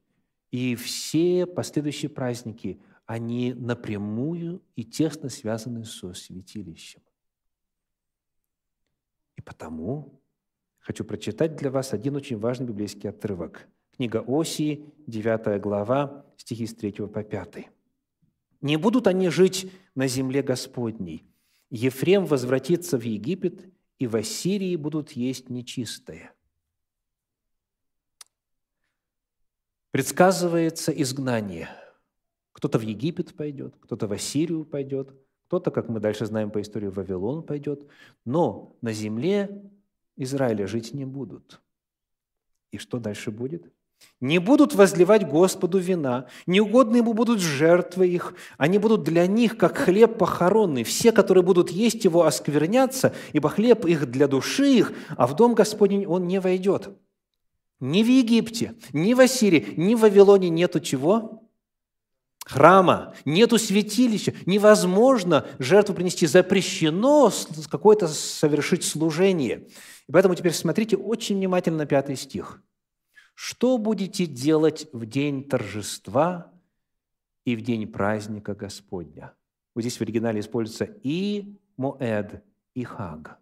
И 0.51 0.75
все 0.77 1.47
последующие 1.47 2.09
праздники, 2.09 2.81
они 3.07 3.53
напрямую 3.55 4.63
и 4.77 4.85
тесно 4.85 5.29
связаны 5.29 5.85
со 5.85 6.15
святилищем. 6.15 7.03
И 9.37 9.41
потому 9.41 10.21
хочу 10.79 11.05
прочитать 11.05 11.57
для 11.57 11.71
вас 11.71 11.93
один 11.93 12.17
очень 12.17 12.39
важный 12.39 12.67
библейский 12.67 13.11
отрывок. 13.11 13.69
Книга 13.97 14.25
Осии, 14.27 14.85
9 15.07 15.61
глава, 15.61 16.25
стихи 16.37 16.67
с 16.67 16.75
3 16.75 16.93
по 17.09 17.23
5. 17.23 17.69
«Не 18.61 18.77
будут 18.77 19.07
они 19.07 19.29
жить 19.29 19.71
на 19.95 20.07
земле 20.07 20.43
Господней. 20.43 21.25
Ефрем 21.71 22.25
возвратится 22.25 22.99
в 22.99 23.03
Египет, 23.03 23.67
и 23.99 24.07
в 24.07 24.17
Ассирии 24.17 24.77
будут 24.77 25.13
есть 25.13 25.51
нечистое». 25.51 26.33
Предсказывается 29.91 30.93
изгнание. 30.93 31.69
Кто-то 32.53 32.79
в 32.79 32.83
Египет 32.83 33.35
пойдет, 33.35 33.75
кто-то 33.81 34.07
в 34.07 34.13
Ассирию 34.13 34.65
пойдет– 34.65 35.15
кто-то, 35.49 35.71
как 35.71 35.89
мы 35.89 35.99
дальше 35.99 36.27
знаем 36.27 36.51
по 36.51 36.61
истории, 36.61 36.89
в 36.89 36.97
Вавилон 36.97 37.43
пойдет. 37.43 37.87
Но 38.27 38.77
на 38.83 38.93
земле 38.93 39.63
Израиля 40.15 40.67
жить 40.67 40.93
не 40.93 41.07
будут. 41.07 41.63
И 42.71 42.77
что 42.77 42.99
дальше 42.99 43.31
будет? 43.31 43.73
Не 44.21 44.41
будут 44.41 44.75
возливать 44.75 45.27
Господу 45.27 45.79
вина, 45.79 46.27
неугодны 46.47 46.99
Ему 46.99 47.15
будут 47.15 47.41
жертвы 47.41 48.09
их, 48.09 48.35
они 48.59 48.79
будут 48.79 49.05
для 49.05 49.27
них, 49.27 49.57
как 49.57 49.79
хлеб 49.79 50.19
похоронный. 50.19 50.85
Все, 50.85 51.13
которые 51.13 51.43
будут 51.43 51.71
есть 51.71 52.05
его, 52.05 52.25
осквернятся, 52.25 53.15
ибо 53.33 53.49
хлеб 53.49 53.87
их 53.87 54.11
для 54.11 54.29
души 54.29 54.69
их, 54.69 54.93
а 55.17 55.27
в 55.27 55.35
дом 55.35 55.55
Господень 55.55 56.07
он 56.07 56.27
не 56.27 56.41
войдет. 56.41 56.91
Ни 57.81 58.03
в 58.03 58.07
Египте, 58.07 58.75
ни 58.93 59.15
в 59.15 59.21
Ассирии, 59.21 59.75
ни 59.77 59.95
в 59.95 60.01
Вавилоне 60.01 60.49
нету 60.49 60.81
чего? 60.81 61.49
храма, 62.49 63.15
нету 63.27 63.59
святилища, 63.59 64.33
невозможно 64.47 65.47
жертву 65.59 65.95
принести, 65.95 66.27
запрещено 66.27 67.31
какое-то 67.71 68.09
совершить 68.09 68.85
служение. 68.85 69.69
И 70.09 70.13
поэтому 70.13 70.35
теперь 70.35 70.55
смотрите 70.55 70.97
очень 70.97 71.37
внимательно 71.37 71.85
пятый 71.85 72.17
стих. 72.17 72.63
«Что 73.35 73.79
будете 73.79 74.27
делать 74.27 74.89
в 74.93 75.07
день 75.07 75.45
торжества 75.45 76.51
и 77.45 77.55
в 77.55 77.61
день 77.61 77.87
праздника 77.87 78.55
Господня?» 78.55 79.35
Вот 79.75 79.83
здесь 79.83 79.99
в 79.99 80.01
оригинале 80.01 80.41
используется 80.41 80.89
и 81.03 81.57
Моэд, 81.77 82.43
и 82.75 82.83
Хаг. 82.83 83.39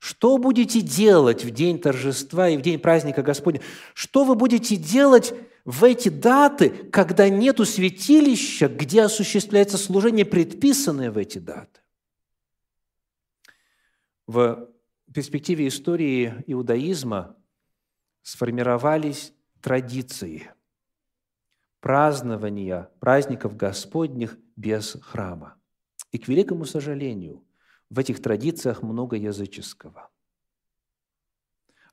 Что 0.00 0.38
будете 0.38 0.80
делать 0.80 1.44
в 1.44 1.50
день 1.50 1.78
торжества 1.78 2.48
и 2.48 2.56
в 2.56 2.62
день 2.62 2.78
праздника 2.78 3.22
Господня? 3.22 3.60
Что 3.92 4.24
вы 4.24 4.34
будете 4.34 4.76
делать 4.76 5.34
в 5.66 5.84
эти 5.84 6.08
даты, 6.08 6.70
когда 6.70 7.28
нету 7.28 7.66
святилища, 7.66 8.68
где 8.68 9.02
осуществляется 9.02 9.76
служение, 9.76 10.24
предписанное 10.24 11.10
в 11.10 11.18
эти 11.18 11.36
даты? 11.36 11.82
В 14.26 14.70
перспективе 15.12 15.68
истории 15.68 16.44
иудаизма 16.46 17.36
сформировались 18.22 19.34
традиции 19.60 20.50
празднования 21.80 22.88
праздников 23.00 23.54
Господних 23.54 24.38
без 24.56 24.96
храма. 25.02 25.56
И, 26.10 26.18
к 26.18 26.26
великому 26.26 26.64
сожалению– 26.64 27.44
в 27.90 27.98
этих 27.98 28.22
традициях 28.22 28.82
много 28.82 29.16
языческого. 29.16 30.08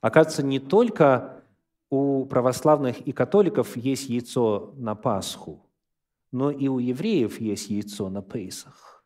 Оказывается, 0.00 0.44
не 0.44 0.60
только 0.60 1.42
у 1.90 2.24
православных 2.26 3.00
и 3.00 3.12
католиков 3.12 3.76
есть 3.76 4.08
яйцо 4.08 4.72
на 4.76 4.94
Пасху, 4.94 5.68
но 6.30 6.50
и 6.50 6.68
у 6.68 6.78
евреев 6.78 7.40
есть 7.40 7.68
яйцо 7.68 8.08
на 8.08 8.22
Пейсах. 8.22 9.04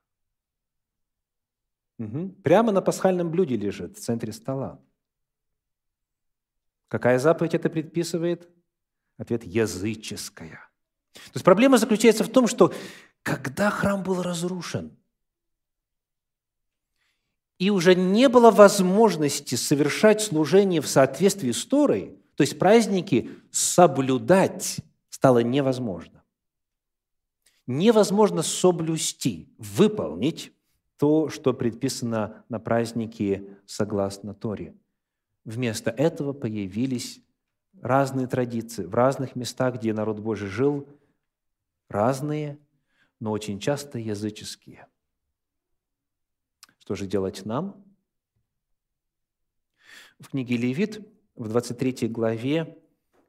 Угу. 1.98 2.28
Прямо 2.42 2.72
на 2.72 2.82
пасхальном 2.82 3.30
блюде 3.30 3.56
лежит, 3.56 3.96
в 3.96 4.00
центре 4.00 4.32
стола. 4.32 4.80
Какая 6.88 7.18
заповедь 7.18 7.54
это 7.54 7.70
предписывает? 7.70 8.50
Ответ– 9.16 9.44
языческая. 9.44 10.68
То 11.14 11.34
есть 11.34 11.44
проблема 11.44 11.78
заключается 11.78 12.24
в 12.24 12.28
том, 12.28 12.46
что 12.48 12.74
когда 13.22 13.70
храм 13.70 14.02
был 14.02 14.20
разрушен– 14.20 14.94
и 17.62 17.70
уже 17.70 17.94
не 17.94 18.28
было 18.28 18.50
возможности 18.50 19.54
совершать 19.54 20.20
служение 20.20 20.80
в 20.80 20.88
соответствии 20.88 21.52
с 21.52 21.64
Торой, 21.64 22.18
то 22.34 22.42
есть 22.42 22.58
праздники 22.58 23.30
соблюдать 23.52 24.78
стало 25.10 25.44
невозможно. 25.44 26.24
Невозможно 27.68 28.42
соблюсти, 28.42 29.48
выполнить 29.58 30.52
то, 30.96 31.28
что 31.28 31.54
предписано 31.54 32.44
на 32.48 32.58
празднике 32.58 33.44
согласно 33.64 34.34
Торе. 34.34 34.74
Вместо 35.44 35.92
этого 35.92 36.32
появились 36.32 37.20
разные 37.80 38.26
традиции 38.26 38.84
в 38.86 38.94
разных 38.96 39.36
местах, 39.36 39.76
где 39.76 39.94
народ 39.94 40.18
Божий 40.18 40.48
жил, 40.48 40.88
разные, 41.88 42.58
но 43.20 43.30
очень 43.30 43.60
часто 43.60 44.00
языческие– 44.00 44.88
что 46.82 46.96
же 46.96 47.06
делать 47.06 47.46
нам? 47.46 47.80
В 50.18 50.30
книге 50.30 50.56
Левит, 50.56 51.08
в 51.36 51.46
23 51.46 52.08
главе, 52.08 52.76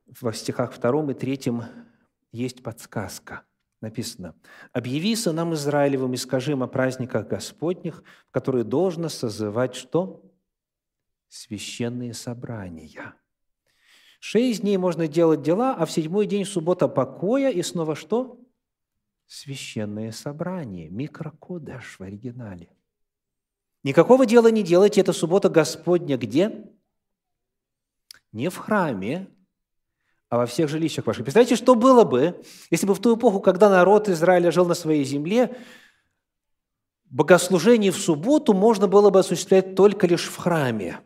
в 0.08 0.34
стихах 0.34 0.76
2 0.76 1.12
и 1.12 1.14
3 1.14 1.51
есть 2.32 2.64
подсказка. 2.64 3.43
Написано, 3.80 4.36
«Объяви 4.72 5.16
сынам 5.16 5.54
Израилевым 5.54 6.14
и 6.14 6.18
скажи 6.18 6.54
им 6.54 6.64
о 6.64 6.68
праздниках 6.68 7.28
Господних, 7.28 8.04
в 8.28 8.32
которые 8.32 8.64
должно 8.64 9.08
созывать 9.08 9.76
что? 9.76 10.34
Священные 11.28 12.16
собрания». 12.16 13.14
Шесть 14.20 14.62
дней 14.62 14.78
можно 14.78 15.08
делать 15.08 15.43
дела, 15.43 15.76
а 15.76 15.86
в 15.86 15.91
седьмой 15.91 16.26
день 16.26 16.45
суббота 16.45 16.88
покоя 16.88 17.51
и 17.51 17.62
снова 17.62 17.93
что? 17.93 18.39
Священное 19.28 20.12
собрание, 20.12 20.89
микрокодеш 20.89 21.99
в 21.99 22.01
оригинале– 22.01 22.76
Никакого 23.84 24.26
дела 24.26 24.48
не 24.48 24.64
делайте, 24.64 25.02
это 25.02 25.12
суббота 25.12 25.50
Господня 25.50 26.18
где? 26.18 26.70
Не 28.32 28.50
в 28.50 28.58
храме, 28.58 29.28
а 30.30 30.38
во 30.38 30.46
всех 30.46 30.70
жилищах 30.70 31.06
ваших. 31.06 31.26
Представляете, 31.26 31.56
что 31.56 31.76
было 31.76 32.06
бы, 32.06 32.42
если 32.72 32.88
бы 32.88 32.96
в 32.96 33.00
ту 33.00 33.16
эпоху, 33.18 33.40
когда 33.40 33.70
народ 33.70 34.10
Израиля 34.10 34.52
жил 34.52 34.66
на 34.66 34.74
своей 34.74 35.04
земле, 35.04 35.56
богослужение 37.06 37.92
в 37.92 37.98
субботу 37.98 38.54
можно 38.54 38.88
было 38.88 39.10
бы 39.10 39.20
осуществлять 39.20 39.76
только 39.76 40.08
лишь 40.08 40.28
в 40.28 40.38
храме. 40.38 41.02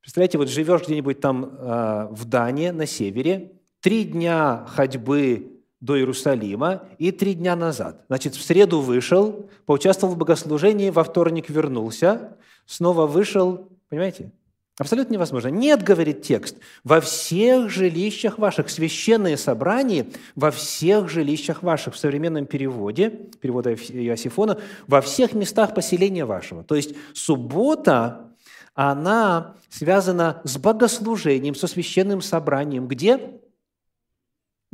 Представляете, 0.00 0.38
вот 0.38 0.50
живешь 0.50 0.82
где-нибудь 0.82 1.20
там 1.20 1.44
э, 1.46 2.08
в 2.10 2.26
Дане, 2.26 2.70
на 2.72 2.86
севере, 2.86 3.58
три 3.80 4.04
дня 4.04 4.66
ходьбы 4.68 5.53
до 5.84 5.98
Иерусалима 5.98 6.84
и 6.98 7.12
три 7.12 7.34
дня 7.34 7.54
назад. 7.54 8.04
Значит, 8.08 8.34
в 8.34 8.42
среду 8.42 8.80
вышел, 8.80 9.50
поучаствовал 9.66 10.14
в 10.14 10.16
богослужении, 10.16 10.88
во 10.88 11.04
вторник 11.04 11.50
вернулся, 11.50 12.38
снова 12.64 13.06
вышел, 13.06 13.68
понимаете? 13.90 14.32
Абсолютно 14.78 15.12
невозможно. 15.12 15.48
Нет, 15.48 15.82
говорит 15.82 16.22
текст, 16.22 16.56
во 16.84 17.02
всех 17.02 17.68
жилищах 17.68 18.38
ваших, 18.38 18.70
священные 18.70 19.36
собрания 19.36 20.06
во 20.34 20.50
всех 20.50 21.10
жилищах 21.10 21.62
ваших, 21.62 21.94
в 21.94 21.98
современном 21.98 22.46
переводе, 22.46 23.10
перевода 23.42 23.74
Иосифона, 23.74 24.58
во 24.86 25.02
всех 25.02 25.34
местах 25.34 25.74
поселения 25.74 26.24
вашего. 26.24 26.64
То 26.64 26.76
есть 26.76 26.94
суббота, 27.12 28.32
она 28.74 29.54
связана 29.68 30.40
с 30.44 30.56
богослужением, 30.56 31.54
со 31.54 31.66
священным 31.66 32.22
собранием. 32.22 32.88
Где? 32.88 33.20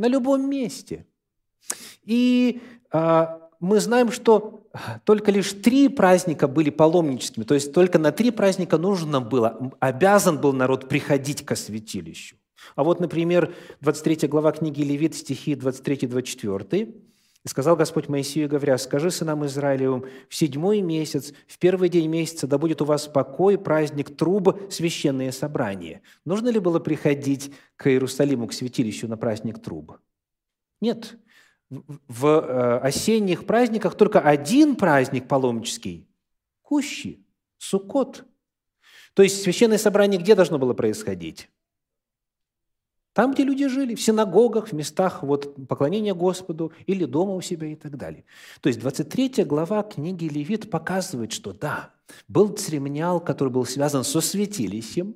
На 0.01 0.09
любом 0.09 0.49
месте. 0.49 1.05
И 2.05 2.63
а, 2.91 3.51
мы 3.61 3.81
знаем, 3.81 4.11
что 4.11 4.67
только 5.05 5.31
лишь 5.31 5.53
три 5.53 5.89
праздника 5.89 6.49
были 6.49 6.71
паломническими, 6.71 7.45
то 7.45 7.53
есть 7.53 7.75
только 7.75 7.99
на 7.99 8.11
три 8.11 8.31
праздника 8.31 8.79
нужно 8.79 9.21
было, 9.21 9.75
обязан 9.79 10.41
был 10.41 10.55
народ 10.55 10.89
приходить 10.89 11.45
к 11.45 11.55
святилищу. 11.55 12.37
А 12.77 12.83
вот, 12.83 12.99
например, 12.99 13.55
23 13.83 14.27
глава 14.27 14.53
книги 14.53 14.81
Левит, 14.81 15.15
стихи 15.15 15.53
23-24, 15.53 16.95
«И 17.45 17.49
сказал 17.49 17.77
Господь 17.77 18.09
Моисею, 18.09 18.49
говоря, 18.49 18.77
«Скажи 18.79 19.11
сынам 19.11 19.47
Израилевым, 19.47 20.05
в 20.29 20.35
седьмой 20.35 20.83
месяц, 20.83 21.33
в 21.47 21.59
первый 21.59 21.89
день 21.89 22.09
месяца, 22.09 22.47
да 22.47 22.59
будет 22.59 22.83
у 22.83 22.85
вас 22.85 23.07
покой, 23.07 23.59
праздник 23.59 24.17
труб, 24.17 24.71
священное 24.71 25.33
собрание». 25.33 26.03
Нужно 26.25 26.49
ли 26.49 26.59
было 26.59 26.81
приходить 26.81 27.53
к 27.77 27.89
Иерусалиму, 27.89 28.47
к 28.47 28.53
святилищу 28.53 29.09
на 29.09 29.17
праздник 29.17 29.63
труб? 29.63 29.99
Нет 30.81 31.19
в 31.71 32.27
э, 32.27 32.79
осенних 32.79 33.47
праздниках 33.47 33.95
только 33.95 34.21
один 34.21 34.77
праздник 34.77 35.29
паломнический– 35.29 36.09
Кущи, 36.63 37.25
Суккот. 37.59 38.25
То 39.15 39.23
есть 39.23 39.43
священное 39.43 39.79
собрание 39.79 40.21
где 40.21 40.35
должно 40.35 40.59
было 40.59 40.75
происходить? 40.75 41.49
Там, 43.13 43.33
где 43.33 43.43
люди 43.43 43.67
жили, 43.67 43.95
в 43.95 44.03
синагогах, 44.03 44.69
в 44.69 44.73
местах 44.73 45.23
вот, 45.23 45.67
поклонения 45.67 46.15
Господу 46.15 46.73
или 46.87 47.05
дома 47.05 47.35
у 47.35 47.41
себя 47.41 47.67
и 47.67 47.75
так 47.75 47.97
далее. 47.97 48.25
То 48.61 48.69
есть 48.69 48.79
23 48.79 49.45
глава 49.45 49.83
книги 49.83 50.27
Левит 50.27 50.71
показывает, 50.71 51.33
что 51.33 51.53
да, 51.53 51.93
был 52.29 52.49
церемониал, 52.49 53.21
который 53.21 53.53
был 53.53 53.65
связан 53.65 54.05
со 54.05 54.21
святилищем, 54.21 55.15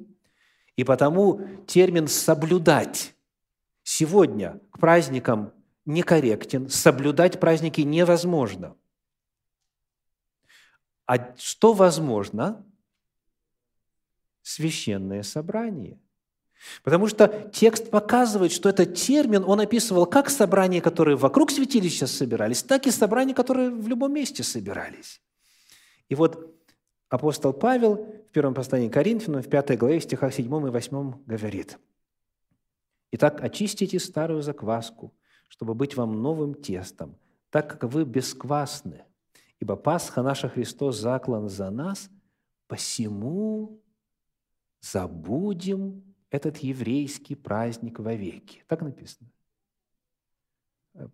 и 0.76 0.82
потому 0.82 1.40
термин 1.66 2.09
«соблюдать» 2.09 3.14
сегодня 3.84 4.61
к 4.72 4.80
праздникам 4.80 5.53
некорректен, 5.86 6.68
соблюдать 6.68 7.38
праздники 7.38 7.82
невозможно. 7.82 8.74
А 11.07 11.36
что 11.36 11.74
возможно? 11.74 12.66
Священное 14.42 15.22
собрание. 15.22 15.99
Потому 16.82 17.08
что 17.08 17.50
текст 17.52 17.90
показывает, 17.90 18.52
что 18.52 18.68
этот 18.68 18.94
термин 18.94 19.44
он 19.44 19.60
описывал 19.60 20.06
как 20.06 20.30
собрания, 20.30 20.80
которые 20.80 21.16
вокруг 21.16 21.50
святилища 21.50 22.06
собирались, 22.06 22.62
так 22.62 22.86
и 22.86 22.90
собрания, 22.90 23.34
которые 23.34 23.70
в 23.70 23.88
любом 23.88 24.12
месте 24.12 24.42
собирались. 24.42 25.20
И 26.08 26.14
вот 26.14 26.54
апостол 27.08 27.52
Павел 27.52 27.96
в 28.28 28.32
первом 28.32 28.54
послании 28.54 28.88
к 28.88 28.92
Коринфянам, 28.92 29.42
в 29.42 29.48
пятой 29.48 29.76
главе, 29.76 30.00
в 30.00 30.04
стихах 30.04 30.34
7 30.34 30.46
и 30.46 30.70
8 30.70 31.24
говорит, 31.26 31.78
«Итак, 33.12 33.42
очистите 33.42 33.98
старую 33.98 34.42
закваску, 34.42 35.14
чтобы 35.48 35.74
быть 35.74 35.96
вам 35.96 36.20
новым 36.22 36.54
тестом, 36.54 37.16
так 37.50 37.70
как 37.70 37.92
вы 37.92 38.04
бесквасны. 38.04 39.04
Ибо 39.60 39.76
Пасха 39.76 40.22
наша 40.22 40.48
Христос 40.48 40.96
заклан 40.96 41.48
за 41.48 41.70
нас, 41.70 42.10
посему 42.66 43.80
забудем 44.80 46.13
этот 46.35 46.57
еврейский 46.57 47.37
праздник 47.37 48.01
вовеки. 48.01 48.64
Так 48.66 48.82
написано. 48.82 49.30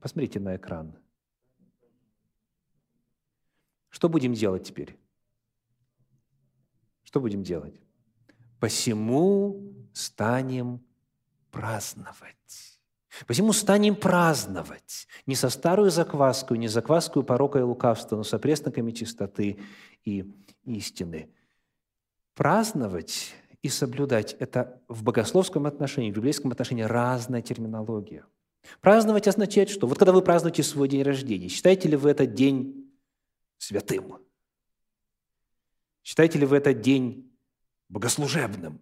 Посмотрите 0.01 0.41
на 0.41 0.57
экран. 0.57 0.99
Что 3.91 4.09
будем 4.09 4.33
делать 4.33 4.67
теперь? 4.67 4.99
Что 7.03 7.21
будем 7.21 7.43
делать? 7.43 7.79
Посему 8.61 9.75
станем 9.93 10.83
праздновать. 11.51 12.81
Посему 13.27 13.53
станем 13.53 13.97
праздновать 13.97 15.07
не 15.27 15.35
со 15.35 15.51
старую 15.51 15.91
закваску, 15.91 16.55
не 16.55 16.69
закваску 16.69 17.23
порока 17.23 17.59
и 17.59 17.63
лукавства, 17.63 18.17
но 18.17 18.23
со 18.23 18.39
пресноками 18.39 18.93
чистоты 18.93 19.61
и 20.03 20.33
истины. 20.65 21.31
Праздновать 22.33 23.35
и 23.63 23.69
соблюдать– 23.69 24.37
это 24.39 24.81
в 24.89 25.03
богословском 25.03 25.67
отношении, 25.67 26.11
в 26.11 26.15
библейском 26.15 26.51
отношении 26.51 26.83
разная 26.83 27.43
терминология. 27.43 28.25
Праздновать 28.81 29.29
означает 29.29 29.71
что? 29.71 29.87
Вот 29.87 29.99
когда 29.99 30.13
вы 30.13 30.23
празднуете 30.23 30.63
свой 30.63 30.89
день 30.89 31.03
рождения, 31.03 31.49
считаете 31.49 31.89
ли 31.89 31.97
вы 31.97 32.11
этот 32.11 32.35
день 32.35 32.91
святым? 33.59 34.19
Считаете 36.03 36.39
ли 36.39 36.47
вы 36.47 36.57
этот 36.57 36.81
день 36.81 37.31
богослужебным? 37.89 38.81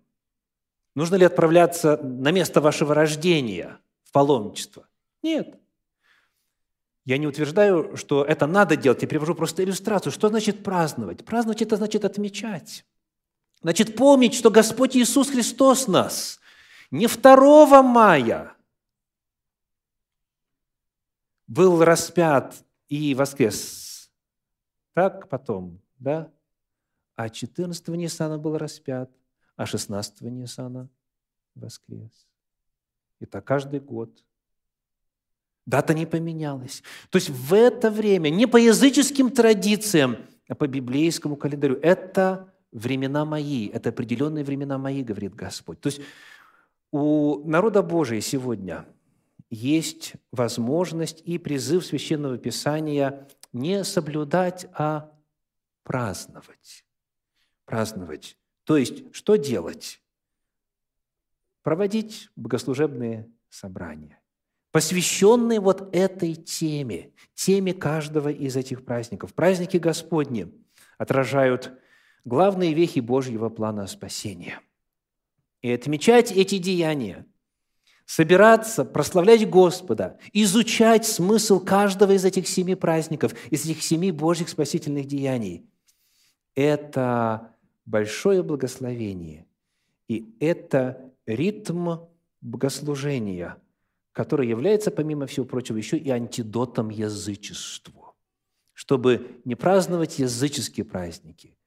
Нужно 0.94 1.16
ли 1.16 1.24
отправляться 1.24 1.96
на 2.02 2.30
место 2.30 2.60
вашего 2.60 2.94
рождения– 2.94 3.78
в 4.08 4.12
паломничество. 4.12 4.88
Нет. 5.22 5.58
Я 7.04 7.18
не 7.18 7.26
утверждаю, 7.26 7.96
что 7.96 8.24
это 8.24 8.46
надо 8.46 8.76
делать, 8.76 9.02
я 9.02 9.08
привожу 9.08 9.34
просто 9.34 9.62
иллюстрацию. 9.62 10.12
Что 10.12 10.28
значит 10.28 10.62
праздновать? 10.62 11.24
Праздновать– 11.24 11.62
это 11.62 11.76
значит 11.76 12.04
отмечать. 12.04 12.86
Значит, 13.61 13.96
помнить, 13.96 14.34
что 14.34 14.50
Господь 14.50 14.96
Иисус 14.96 15.30
Христос 15.30 15.88
нас 15.88 16.40
не 16.90 17.06
2 17.06 17.82
мая 17.82 18.54
был 21.46 21.82
распят 21.82 22.54
и 22.88 23.14
воскрес. 23.14 24.11
Так 24.94 25.28
потом, 25.28 25.80
да? 25.98 26.30
А 27.16 27.28
14 27.28 27.88
Ниссана 27.88 28.38
был 28.38 28.56
распят, 28.59 29.11
а 29.56 29.66
16 29.66 30.20
Ниссана 30.22 30.88
воскрес. 31.54 32.28
И 33.18 33.26
так 33.26 33.44
каждый 33.44 33.80
год. 33.80 34.24
Дата 35.66 35.92
не 35.92 36.06
поменялась. 36.06 36.82
То 37.11 37.16
есть 37.16 37.28
в 37.28 37.52
это 37.52 37.90
время, 37.90 38.30
не 38.30 38.46
по 38.46 38.56
языческим 38.56 39.30
традициям, 39.30 40.16
а 40.48 40.54
по 40.54 40.66
библейскому 40.66 41.36
календарю, 41.36 41.78
это 41.82 42.54
времена 42.72 43.24
мои, 43.24 43.68
это 43.68 43.90
определенные 43.90 44.44
времена 44.44 44.78
мои, 44.78 45.02
говорит 45.02 45.34
Господь. 45.34 45.80
То 45.80 45.88
есть 45.88 46.00
у 46.90 47.42
народа 47.48 47.82
Божия 47.82 48.20
сегодня 48.20 48.86
есть 49.50 50.14
возможность 50.32 51.22
и 51.24 51.38
призыв 51.38 51.84
Священного 51.84 52.38
Писания 52.38 53.28
не 53.52 53.84
соблюдать, 53.84 54.66
а 54.74 55.10
праздновать. 55.82 56.84
Праздновать. 57.64 58.36
То 58.64 58.76
есть, 58.76 59.14
что 59.14 59.36
делать? 59.36 60.02
проводить 61.68 62.30
богослужебные 62.34 63.28
собрания, 63.50 64.18
посвященные 64.70 65.60
вот 65.60 65.94
этой 65.94 66.34
теме, 66.34 67.12
теме 67.34 67.74
каждого 67.74 68.30
из 68.30 68.56
этих 68.56 68.86
праздников. 68.86 69.34
Праздники 69.34 69.76
Господни 69.76 70.50
отражают 70.96 71.78
главные 72.24 72.74
вехи 72.74 73.00
Божьего 73.00 73.48
плана 73.48 73.86
спасения. 73.86 74.60
И 75.60 75.70
отмечать 75.70 76.30
эти 76.32 76.58
деяния, 76.58 77.26
собираться, 78.06 78.84
прославлять 78.84 79.48
Господа, 79.48 80.18
изучать 80.32 81.04
смысл 81.04 81.60
каждого 81.60 82.12
из 82.12 82.24
этих 82.24 82.48
семи 82.48 82.74
праздников, 82.74 83.34
из 83.50 83.64
этих 83.66 83.82
семи 83.82 84.10
Божьих 84.12 84.48
спасительных 84.48 85.06
деяний– 85.06 85.68
это 86.54 87.54
большое 87.84 88.42
благословение, 88.42 89.46
и 90.08 90.34
это 90.40 91.12
ритм 91.26 91.98
богослужения, 92.40 93.58
который 94.12 94.48
является, 94.48 94.90
помимо 94.90 95.26
всего 95.26 95.44
прочего, 95.44 95.76
еще 95.76 95.98
и 95.98 96.08
антидотом 96.08 96.88
язычеству, 96.88 98.16
чтобы 98.72 99.40
не 99.44 99.54
праздновать 99.54 100.18
языческие 100.18 100.86
праздники, 100.86 101.57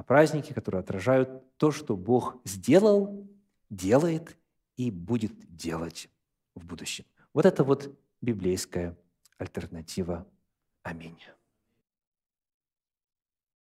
а 0.00 0.02
праздники, 0.02 0.54
которые 0.54 0.80
отражают 0.80 1.58
то, 1.58 1.70
что 1.70 1.94
Бог 1.94 2.38
сделал, 2.46 3.28
делает 3.68 4.38
и 4.78 4.90
будет 4.90 5.54
делать 5.54 6.08
в 6.54 6.64
будущем. 6.64 7.04
Вот 7.34 7.44
это 7.44 7.64
вот 7.64 7.94
библейская 8.22 8.96
альтернатива. 9.36 10.26
Аминь. 10.82 11.18